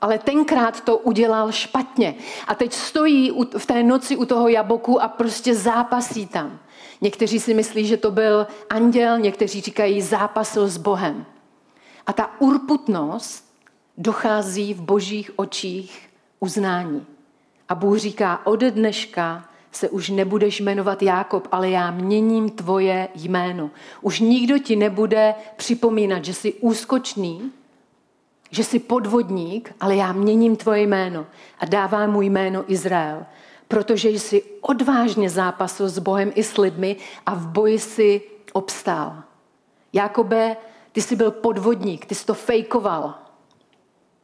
Ale 0.00 0.18
tenkrát 0.18 0.80
to 0.80 0.98
udělal 0.98 1.52
špatně. 1.52 2.14
A 2.48 2.54
teď 2.54 2.72
stojí 2.72 3.32
v 3.58 3.66
té 3.66 3.82
noci 3.82 4.16
u 4.16 4.24
toho 4.24 4.48
jaboku 4.48 5.02
a 5.02 5.08
prostě 5.08 5.54
zápasí 5.54 6.26
tam. 6.26 6.58
Někteří 7.00 7.40
si 7.40 7.54
myslí, 7.54 7.86
že 7.86 7.96
to 7.96 8.10
byl 8.10 8.46
anděl, 8.70 9.18
někteří 9.18 9.60
říkají 9.60 10.02
zápasil 10.02 10.68
s 10.68 10.76
Bohem. 10.76 11.24
A 12.06 12.12
ta 12.12 12.30
urputnost 12.38 13.44
dochází 13.98 14.74
v 14.74 14.80
božích 14.80 15.30
očích 15.36 16.08
uznání. 16.40 17.06
A 17.68 17.74
Bůh 17.74 17.98
říká, 17.98 18.40
ode 18.44 18.70
dneška 18.70 19.48
se 19.72 19.88
už 19.88 20.08
nebudeš 20.08 20.60
jmenovat 20.60 21.02
Jákob, 21.02 21.48
ale 21.52 21.70
já 21.70 21.90
měním 21.90 22.50
tvoje 22.50 23.08
jméno. 23.14 23.70
Už 24.00 24.20
nikdo 24.20 24.58
ti 24.58 24.76
nebude 24.76 25.34
připomínat, 25.56 26.24
že 26.24 26.34
jsi 26.34 26.52
úskočný, 26.52 27.52
že 28.50 28.64
jsi 28.64 28.78
podvodník, 28.78 29.74
ale 29.80 29.96
já 29.96 30.12
měním 30.12 30.56
tvoje 30.56 30.82
jméno 30.82 31.26
a 31.58 31.66
dávám 31.66 32.12
mu 32.12 32.22
jméno 32.22 32.64
Izrael, 32.72 33.26
protože 33.68 34.08
jsi 34.08 34.42
odvážně 34.60 35.30
zápasil 35.30 35.88
s 35.88 35.98
Bohem 35.98 36.32
i 36.34 36.42
s 36.42 36.58
lidmi 36.58 36.96
a 37.26 37.34
v 37.34 37.46
boji 37.46 37.78
si 37.78 38.20
obstál. 38.52 39.22
Jakobe, 39.92 40.56
ty 40.92 41.02
jsi 41.02 41.16
byl 41.16 41.30
podvodník, 41.30 42.06
ty 42.06 42.14
jsi 42.14 42.26
to 42.26 42.34
fejkoval. 42.34 43.14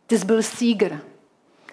Ty 0.07 0.19
jsi 0.19 0.25
byl 0.25 0.43
sígr 0.43 0.99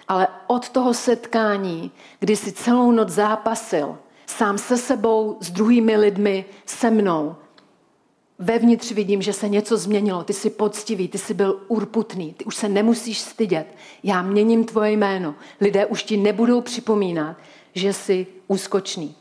ale 0.08 0.28
od 0.46 0.68
toho 0.68 0.94
setkání, 0.94 1.90
kdy 2.20 2.36
si 2.36 2.52
celou 2.52 2.90
noc 2.90 3.08
zápasil, 3.08 3.98
sám 4.26 4.58
se 4.58 4.76
sebou, 4.76 5.36
s 5.40 5.50
druhými 5.50 5.96
lidmi, 5.96 6.44
se 6.66 6.90
mnou, 6.90 7.36
vevnitř 8.38 8.92
vidím, 8.92 9.22
že 9.22 9.32
se 9.32 9.48
něco 9.48 9.76
změnilo. 9.76 10.24
Ty 10.24 10.32
jsi 10.32 10.50
poctivý, 10.50 11.08
ty 11.08 11.18
jsi 11.18 11.34
byl 11.34 11.60
urputný, 11.68 12.34
ty 12.34 12.44
už 12.44 12.56
se 12.56 12.68
nemusíš 12.68 13.18
stydět. 13.18 13.66
Já 14.02 14.22
měním 14.22 14.64
tvoje 14.64 14.90
jméno. 14.90 15.34
Lidé 15.60 15.86
už 15.86 16.02
ti 16.02 16.16
nebudou 16.16 16.60
připomínat, 16.60 17.36
že 17.74 17.92
jsi 17.92 18.26
úskočný. 18.48 19.14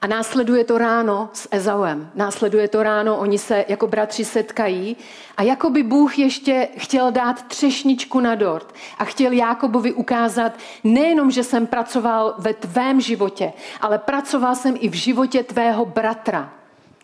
A 0.00 0.06
následuje 0.06 0.64
to 0.64 0.78
ráno 0.78 1.28
s 1.32 1.48
Ezauem. 1.50 2.10
Následuje 2.14 2.68
to 2.68 2.82
ráno, 2.82 3.16
oni 3.16 3.38
se 3.38 3.64
jako 3.68 3.86
bratři 3.86 4.24
setkají 4.24 4.96
a 5.36 5.42
jako 5.42 5.70
by 5.70 5.82
Bůh 5.82 6.18
ještě 6.18 6.68
chtěl 6.76 7.10
dát 7.12 7.42
třešničku 7.42 8.20
na 8.20 8.34
dort 8.34 8.74
a 8.98 9.04
chtěl 9.04 9.32
Jákobovi 9.32 9.92
ukázat 9.92 10.52
nejenom, 10.84 11.30
že 11.30 11.44
jsem 11.44 11.66
pracoval 11.66 12.34
ve 12.38 12.54
tvém 12.54 13.00
životě, 13.00 13.52
ale 13.80 13.98
pracoval 13.98 14.54
jsem 14.54 14.74
i 14.80 14.88
v 14.88 14.94
životě 14.94 15.42
tvého 15.42 15.84
bratra. 15.84 16.52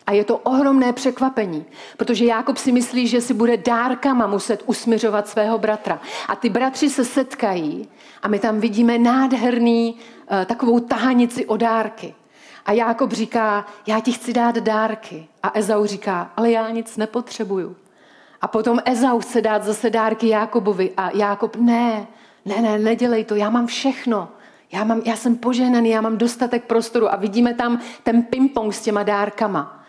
A 0.07 0.11
je 0.11 0.23
to 0.23 0.37
ohromné 0.37 0.93
překvapení, 0.93 1.65
protože 1.97 2.25
Jákob 2.25 2.57
si 2.57 2.71
myslí, 2.71 3.07
že 3.07 3.21
si 3.21 3.33
bude 3.33 3.57
dárkama 3.57 4.27
muset 4.27 4.63
usměřovat 4.65 5.27
svého 5.27 5.57
bratra. 5.57 6.01
A 6.27 6.35
ty 6.35 6.49
bratři 6.49 6.89
se 6.89 7.05
setkají 7.05 7.87
a 8.21 8.27
my 8.27 8.39
tam 8.39 8.59
vidíme 8.59 8.97
nádherný 8.97 9.95
uh, 9.95 10.45
takovou 10.45 10.79
tahanici 10.79 11.45
o 11.45 11.57
dárky. 11.57 12.13
A 12.65 12.71
Jákob 12.71 13.11
říká, 13.11 13.65
já 13.87 13.99
ti 13.99 14.11
chci 14.11 14.33
dát 14.33 14.57
dárky. 14.57 15.27
A 15.43 15.51
Ezau 15.53 15.85
říká, 15.85 16.31
ale 16.37 16.51
já 16.51 16.69
nic 16.69 16.97
nepotřebuju. 16.97 17.75
A 18.41 18.47
potom 18.47 18.79
Ezau 18.85 19.19
chce 19.19 19.41
dát 19.41 19.63
zase 19.63 19.89
dárky 19.89 20.27
Jákobovi 20.27 20.91
a 20.97 21.09
Jákob, 21.17 21.55
ne, 21.55 22.07
ne, 22.45 22.61
ne, 22.61 22.79
nedělej 22.79 23.25
to, 23.25 23.35
já 23.35 23.49
mám 23.49 23.67
všechno. 23.67 24.29
Já, 24.71 24.83
mám, 24.83 25.01
já 25.05 25.15
jsem 25.15 25.35
požehnaný, 25.35 25.89
já 25.89 26.01
mám 26.01 26.17
dostatek 26.17 26.63
prostoru 26.63 27.13
a 27.13 27.15
vidíme 27.15 27.53
tam 27.53 27.79
ten 28.03 28.23
ping-pong 28.23 28.73
s 28.73 28.81
těma 28.81 29.03
dárkama. 29.03 29.85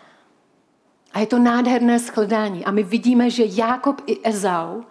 A 1.13 1.19
je 1.19 1.27
to 1.27 1.39
nádherné 1.39 1.99
shledání. 1.99 2.65
A 2.65 2.71
my 2.71 2.83
vidíme, 2.83 3.29
že 3.29 3.43
Jákob 3.47 4.01
i 4.05 4.19
Ezau 4.23 4.83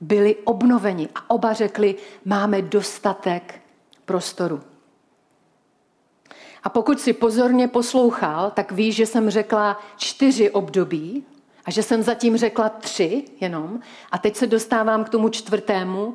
byli 0.00 0.36
obnoveni 0.44 1.08
a 1.14 1.30
oba 1.30 1.52
řekli, 1.52 1.94
máme 2.24 2.62
dostatek 2.62 3.60
prostoru. 4.04 4.60
A 6.66 6.68
pokud 6.68 7.00
si 7.00 7.12
pozorně 7.12 7.68
poslouchal, 7.68 8.50
tak 8.50 8.72
víš, 8.72 8.94
že 8.96 9.06
jsem 9.06 9.30
řekla 9.30 9.80
čtyři 9.96 10.50
období 10.50 11.24
a 11.64 11.70
že 11.70 11.82
jsem 11.82 12.02
zatím 12.02 12.36
řekla 12.36 12.68
tři 12.68 13.24
jenom. 13.40 13.80
A 14.12 14.18
teď 14.18 14.36
se 14.36 14.46
dostávám 14.46 15.04
k 15.04 15.08
tomu 15.08 15.28
čtvrtému 15.28 16.14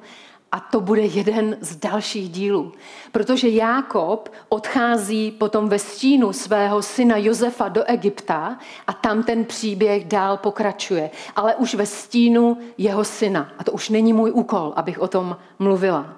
a 0.52 0.60
to 0.60 0.82
bude 0.82 1.02
jeden 1.02 1.58
z 1.62 1.76
dalších 1.76 2.30
dílů. 2.30 2.72
Protože 3.12 3.50
Jákob 3.50 4.30
odchází 4.50 5.32
potom 5.32 5.70
ve 5.70 5.80
stínu 5.80 6.34
svého 6.34 6.82
syna 6.82 7.18
Josefa 7.18 7.70
do 7.70 7.84
Egypta 7.84 8.58
a 8.88 8.94
tam 8.94 9.24
ten 9.24 9.46
příběh 9.46 10.06
dál 10.06 10.38
pokračuje. 10.38 11.12
Ale 11.36 11.56
už 11.56 11.76
ve 11.76 11.86
stínu 11.86 12.58
jeho 12.78 13.04
syna. 13.04 13.52
A 13.58 13.64
to 13.64 13.72
už 13.72 13.90
není 13.90 14.14
můj 14.14 14.32
úkol, 14.32 14.74
abych 14.76 15.00
o 15.00 15.08
tom 15.08 15.38
mluvila. 15.60 16.14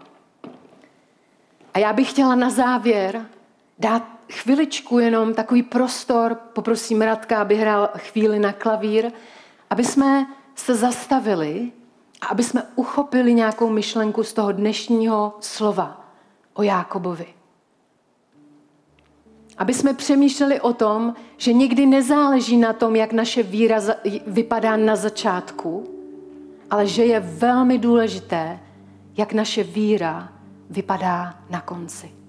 A 1.73 1.79
já 1.79 1.93
bych 1.93 2.09
chtěla 2.09 2.35
na 2.35 2.49
závěr 2.49 3.25
dát 3.79 4.12
chviličku 4.31 4.99
jenom 4.99 5.33
takový 5.33 5.63
prostor, 5.63 6.35
poprosím 6.53 7.01
Radka, 7.01 7.41
aby 7.41 7.55
hrál 7.55 7.89
chvíli 7.97 8.39
na 8.39 8.53
klavír, 8.53 9.11
aby 9.69 9.83
jsme 9.83 10.25
se 10.55 10.75
zastavili 10.75 11.71
a 12.21 12.25
aby 12.25 12.43
jsme 12.43 12.63
uchopili 12.75 13.33
nějakou 13.33 13.69
myšlenku 13.69 14.23
z 14.23 14.33
toho 14.33 14.51
dnešního 14.51 15.37
slova 15.39 16.07
o 16.53 16.63
Jákobovi. 16.63 17.27
Aby 19.57 19.73
jsme 19.73 19.93
přemýšleli 19.93 20.61
o 20.61 20.73
tom, 20.73 21.13
že 21.37 21.53
někdy 21.53 21.85
nezáleží 21.85 22.57
na 22.57 22.73
tom, 22.73 22.95
jak 22.95 23.13
naše 23.13 23.43
víra 23.43 23.81
vypadá 24.27 24.77
na 24.77 24.95
začátku, 24.95 25.83
ale 26.69 26.87
že 26.87 27.05
je 27.05 27.19
velmi 27.19 27.77
důležité, 27.77 28.59
jak 29.17 29.33
naše 29.33 29.63
víra 29.63 30.33
vypadá 30.69 31.39
na 31.49 31.61
konci. 31.61 32.22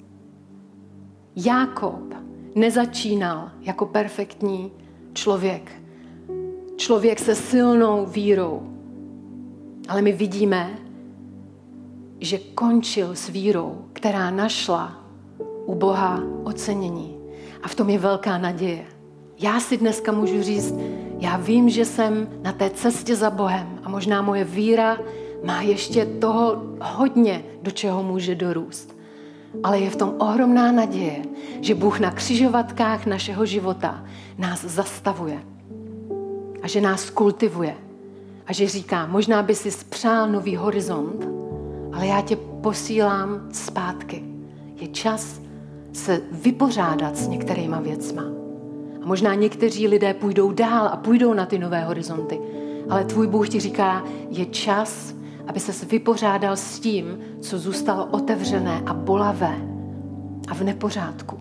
Jákob 1.37 2.15
nezačínal 2.55 3.51
jako 3.61 3.87
perfektní 3.87 4.73
člověk. 5.13 5.73
Člověk 6.77 7.19
se 7.19 7.35
silnou 7.35 8.07
vírou. 8.07 8.63
Ale 9.89 10.03
my 10.03 10.13
vidíme, 10.13 10.79
že 12.21 12.39
končil 12.39 13.15
s 13.15 13.29
vírou, 13.29 13.85
která 13.93 14.31
našla 14.31 15.05
u 15.67 15.75
Boha 15.75 16.23
ocenění. 16.45 17.17
A 17.63 17.69
v 17.69 17.75
tom 17.75 17.91
je 17.91 17.99
velká 17.99 18.39
naděje. 18.39 18.85
Já 19.39 19.61
si 19.61 19.77
dneska 19.77 20.13
můžu 20.13 20.43
říct, 20.43 20.75
já 21.19 21.37
vím, 21.37 21.69
že 21.69 21.85
jsem 21.85 22.29
na 22.43 22.53
té 22.53 22.71
cestě 22.71 23.17
za 23.17 23.31
Bohem 23.31 23.79
a 23.83 23.89
možná 23.89 24.23
moje 24.23 24.45
víra 24.45 24.99
má 25.45 25.63
ještě 25.63 26.07
toho 26.07 26.63
hodně, 26.81 27.45
do 27.63 27.71
čeho 27.71 28.03
může 28.03 28.35
dorůst. 28.35 28.95
Ale 29.63 29.79
je 29.79 29.91
v 29.91 29.97
tom 29.97 30.15
ohromná 30.19 30.73
naděje, 30.73 31.23
že 31.61 31.75
Bůh 31.75 32.01
na 32.01 32.11
křižovatkách 32.11 33.07
našeho 33.07 33.47
života 33.47 34.05
nás 34.39 34.65
zastavuje 34.65 35.43
a 36.63 36.69
že 36.69 36.81
nás 36.81 37.11
kultivuje 37.11 37.75
a 38.47 38.53
že 38.53 38.69
říká, 38.69 39.07
možná 39.07 39.43
by 39.43 39.55
si 39.55 39.71
spřál 39.71 40.29
nový 40.29 40.57
horizont, 40.57 41.29
ale 41.93 42.07
já 42.07 42.21
tě 42.21 42.37
posílám 42.37 43.49
zpátky. 43.53 44.25
Je 44.77 44.89
čas 44.89 45.41
se 45.93 46.21
vypořádat 46.33 47.17
s 47.17 47.29
některýma 47.29 47.81
věcma. 47.81 48.23
A 49.03 49.07
možná 49.07 49.35
někteří 49.35 49.89
lidé 49.89 50.15
půjdou 50.15 50.53
dál 50.53 50.89
a 50.93 50.97
půjdou 50.97 51.35
na 51.35 51.47
ty 51.47 51.59
nové 51.59 51.85
horizonty. 51.85 52.41
Ale 52.91 53.05
tvůj 53.05 53.27
Bůh 53.27 53.49
ti 53.49 53.61
říká, 53.61 54.05
je 54.31 54.47
čas, 54.47 55.15
aby 55.47 55.61
se 55.61 55.87
vypořádal 55.87 56.57
s 56.57 56.81
tím, 56.81 57.19
co 57.41 57.59
zůstalo 57.59 58.07
otevřené 58.07 58.83
a 58.87 58.95
bolavé 58.95 59.57
a 60.49 60.55
v 60.55 60.61
nepořádku. 60.61 61.39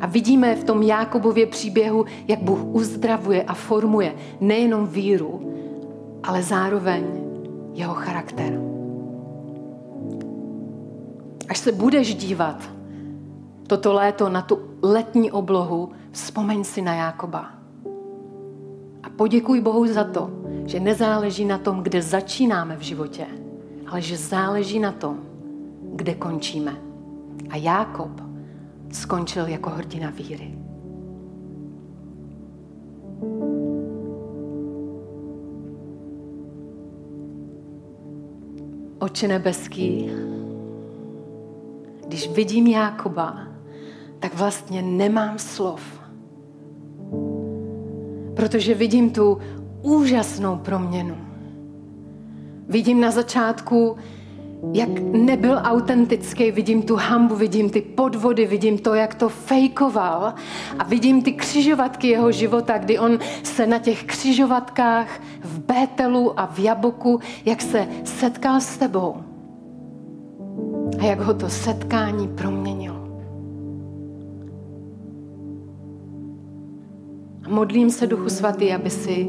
A 0.00 0.06
vidíme 0.06 0.54
v 0.54 0.64
tom 0.64 0.82
Jákobově 0.82 1.46
příběhu, 1.46 2.04
jak 2.28 2.42
Bůh 2.42 2.64
uzdravuje 2.64 3.42
a 3.42 3.54
formuje 3.54 4.14
nejenom 4.40 4.86
víru, 4.86 5.52
ale 6.22 6.42
zároveň 6.42 7.04
jeho 7.72 7.94
charakter. 7.94 8.60
Až 11.48 11.58
se 11.58 11.72
budeš 11.72 12.14
dívat 12.14 12.70
toto 13.66 13.92
léto 13.92 14.28
na 14.28 14.42
tu 14.42 14.58
letní 14.82 15.32
oblohu, 15.32 15.90
vzpomeň 16.10 16.64
si 16.64 16.82
na 16.82 16.94
Jákoba. 16.94 17.50
A 19.02 19.10
poděkuj 19.16 19.60
Bohu 19.60 19.86
za 19.86 20.04
to, 20.04 20.30
že 20.66 20.80
nezáleží 20.80 21.44
na 21.44 21.58
tom, 21.58 21.82
kde 21.82 22.02
začínáme 22.02 22.76
v 22.76 22.80
životě, 22.80 23.26
ale 23.86 24.02
že 24.02 24.16
záleží 24.16 24.78
na 24.78 24.92
tom, 24.92 25.20
kde 25.94 26.14
končíme. 26.14 26.76
A 27.50 27.56
Jákob 27.56 28.20
skončil 28.92 29.46
jako 29.46 29.70
hrdina 29.70 30.10
víry. 30.10 30.58
Oče 38.98 39.28
nebeský, 39.28 40.10
když 42.06 42.28
vidím 42.30 42.66
Jákoba, 42.66 43.38
tak 44.18 44.34
vlastně 44.34 44.82
nemám 44.82 45.38
slov. 45.38 45.82
Protože 48.34 48.74
vidím 48.74 49.10
tu 49.10 49.38
úžasnou 49.82 50.56
proměnu. 50.56 51.16
Vidím 52.68 53.00
na 53.00 53.10
začátku, 53.10 53.96
jak 54.72 54.88
nebyl 54.98 55.60
autentický, 55.62 56.50
vidím 56.50 56.82
tu 56.82 56.96
hambu, 56.96 57.36
vidím 57.36 57.70
ty 57.70 57.80
podvody, 57.80 58.46
vidím 58.46 58.78
to, 58.78 58.94
jak 58.94 59.14
to 59.14 59.28
fejkoval 59.28 60.34
a 60.78 60.84
vidím 60.84 61.22
ty 61.22 61.32
křižovatky 61.32 62.08
jeho 62.08 62.32
života, 62.32 62.78
kdy 62.78 62.98
on 62.98 63.18
se 63.42 63.66
na 63.66 63.78
těch 63.78 64.04
křižovatkách 64.04 65.20
v 65.42 65.58
Bételu 65.58 66.40
a 66.40 66.46
v 66.46 66.58
Jaboku, 66.58 67.20
jak 67.44 67.62
se 67.62 67.88
setkal 68.04 68.60
s 68.60 68.76
tebou 68.76 69.16
a 70.98 71.04
jak 71.04 71.20
ho 71.20 71.34
to 71.34 71.48
setkání 71.48 72.28
proměnilo. 72.28 72.96
A 77.44 77.48
modlím 77.48 77.90
se, 77.90 78.06
Duchu 78.06 78.28
Svatý, 78.28 78.72
aby 78.72 78.90
si 78.90 79.28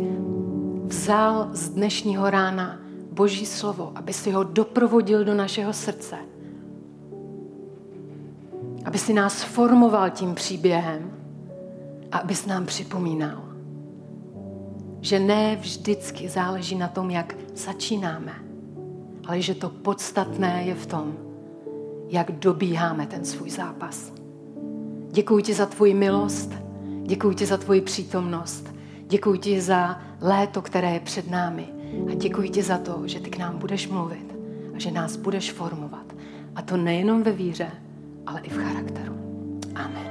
vzal 0.88 1.50
z 1.52 1.69
dnešního 1.69 2.30
rána 2.30 2.80
Boží 3.12 3.45
slovo, 3.45 3.91
aby 3.95 4.13
si 4.13 4.32
ho 4.32 4.43
doprovodil 4.43 5.26
do 5.26 5.34
našeho 5.34 5.73
srdce. 5.73 6.15
Aby 8.86 8.97
si 8.97 9.13
nás 9.13 9.43
formoval 9.43 10.10
tím 10.10 10.36
příběhem 10.36 11.12
a 12.12 12.17
abys 12.17 12.45
nám 12.45 12.65
připomínal, 12.65 13.43
že 15.02 15.19
ne 15.19 15.56
vždycky 15.56 16.30
záleží 16.30 16.76
na 16.76 16.88
tom, 16.88 17.10
jak 17.10 17.36
začínáme, 17.56 18.34
ale 19.28 19.41
že 19.41 19.56
to 19.56 19.69
podstatné 19.69 20.63
je 20.65 20.76
v 20.76 20.86
tom, 20.86 21.13
jak 22.10 22.32
dobíháme 22.32 23.08
ten 23.08 23.26
svůj 23.26 23.50
zápas. 23.50 24.13
Děkuji 25.12 25.43
ti 25.43 25.54
za 25.54 25.65
tvoji 25.65 25.93
milost, 25.93 26.54
děkuji 27.04 27.34
ti 27.34 27.45
za 27.45 27.58
tvoji 27.58 27.82
přítomnost, 27.82 28.73
děkuji 29.08 29.38
ti 29.38 29.62
za 29.62 30.07
léto, 30.22 30.62
které 30.62 30.94
je 30.94 31.00
před 31.00 31.32
námi. 31.32 31.65
A 32.12 32.15
děkuji 32.15 32.50
ti 32.50 32.63
za 32.63 32.78
to, 32.78 33.02
že 33.06 33.20
ty 33.20 33.30
k 33.30 33.38
nám 33.38 33.58
budeš 33.58 33.88
mluvit 33.88 34.36
a 34.76 34.80
že 34.80 34.92
nás 34.92 35.15
budeš 35.15 35.52
formovat. 35.52 36.06
A 36.56 36.62
to 36.62 36.78
nejenom 36.78 37.24
ve 37.24 37.32
víře, 37.32 37.72
ale 38.26 38.40
i 38.40 38.50
v 38.50 38.58
charakteru. 38.58 39.13
Amen. 39.76 40.08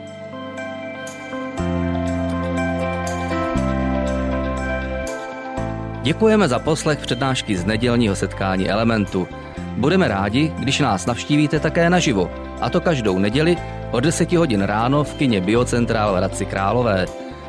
Děkujeme 6.03 6.49
za 6.49 6.59
poslech 6.59 6.99
přednášky 6.99 7.57
z 7.57 7.65
nedělního 7.65 8.17
setkání 8.17 8.71
Elementu. 8.71 9.29
Budeme 9.77 10.09
rádi, 10.09 10.53
když 10.59 10.81
nás 10.81 11.07
navštívíte 11.07 11.61
také 11.61 11.91
naživo, 11.91 12.31
a 12.61 12.71
to 12.71 12.81
každou 12.81 13.19
neděli 13.19 13.57
od 13.91 14.01
10 14.01 14.33
hodin 14.33 14.63
ráno 14.63 15.05
v 15.05 15.15
kině 15.15 15.41
Biocentrál 15.41 16.13
v 16.13 16.17
Hradci 16.17 16.47
Králové. 16.47 17.26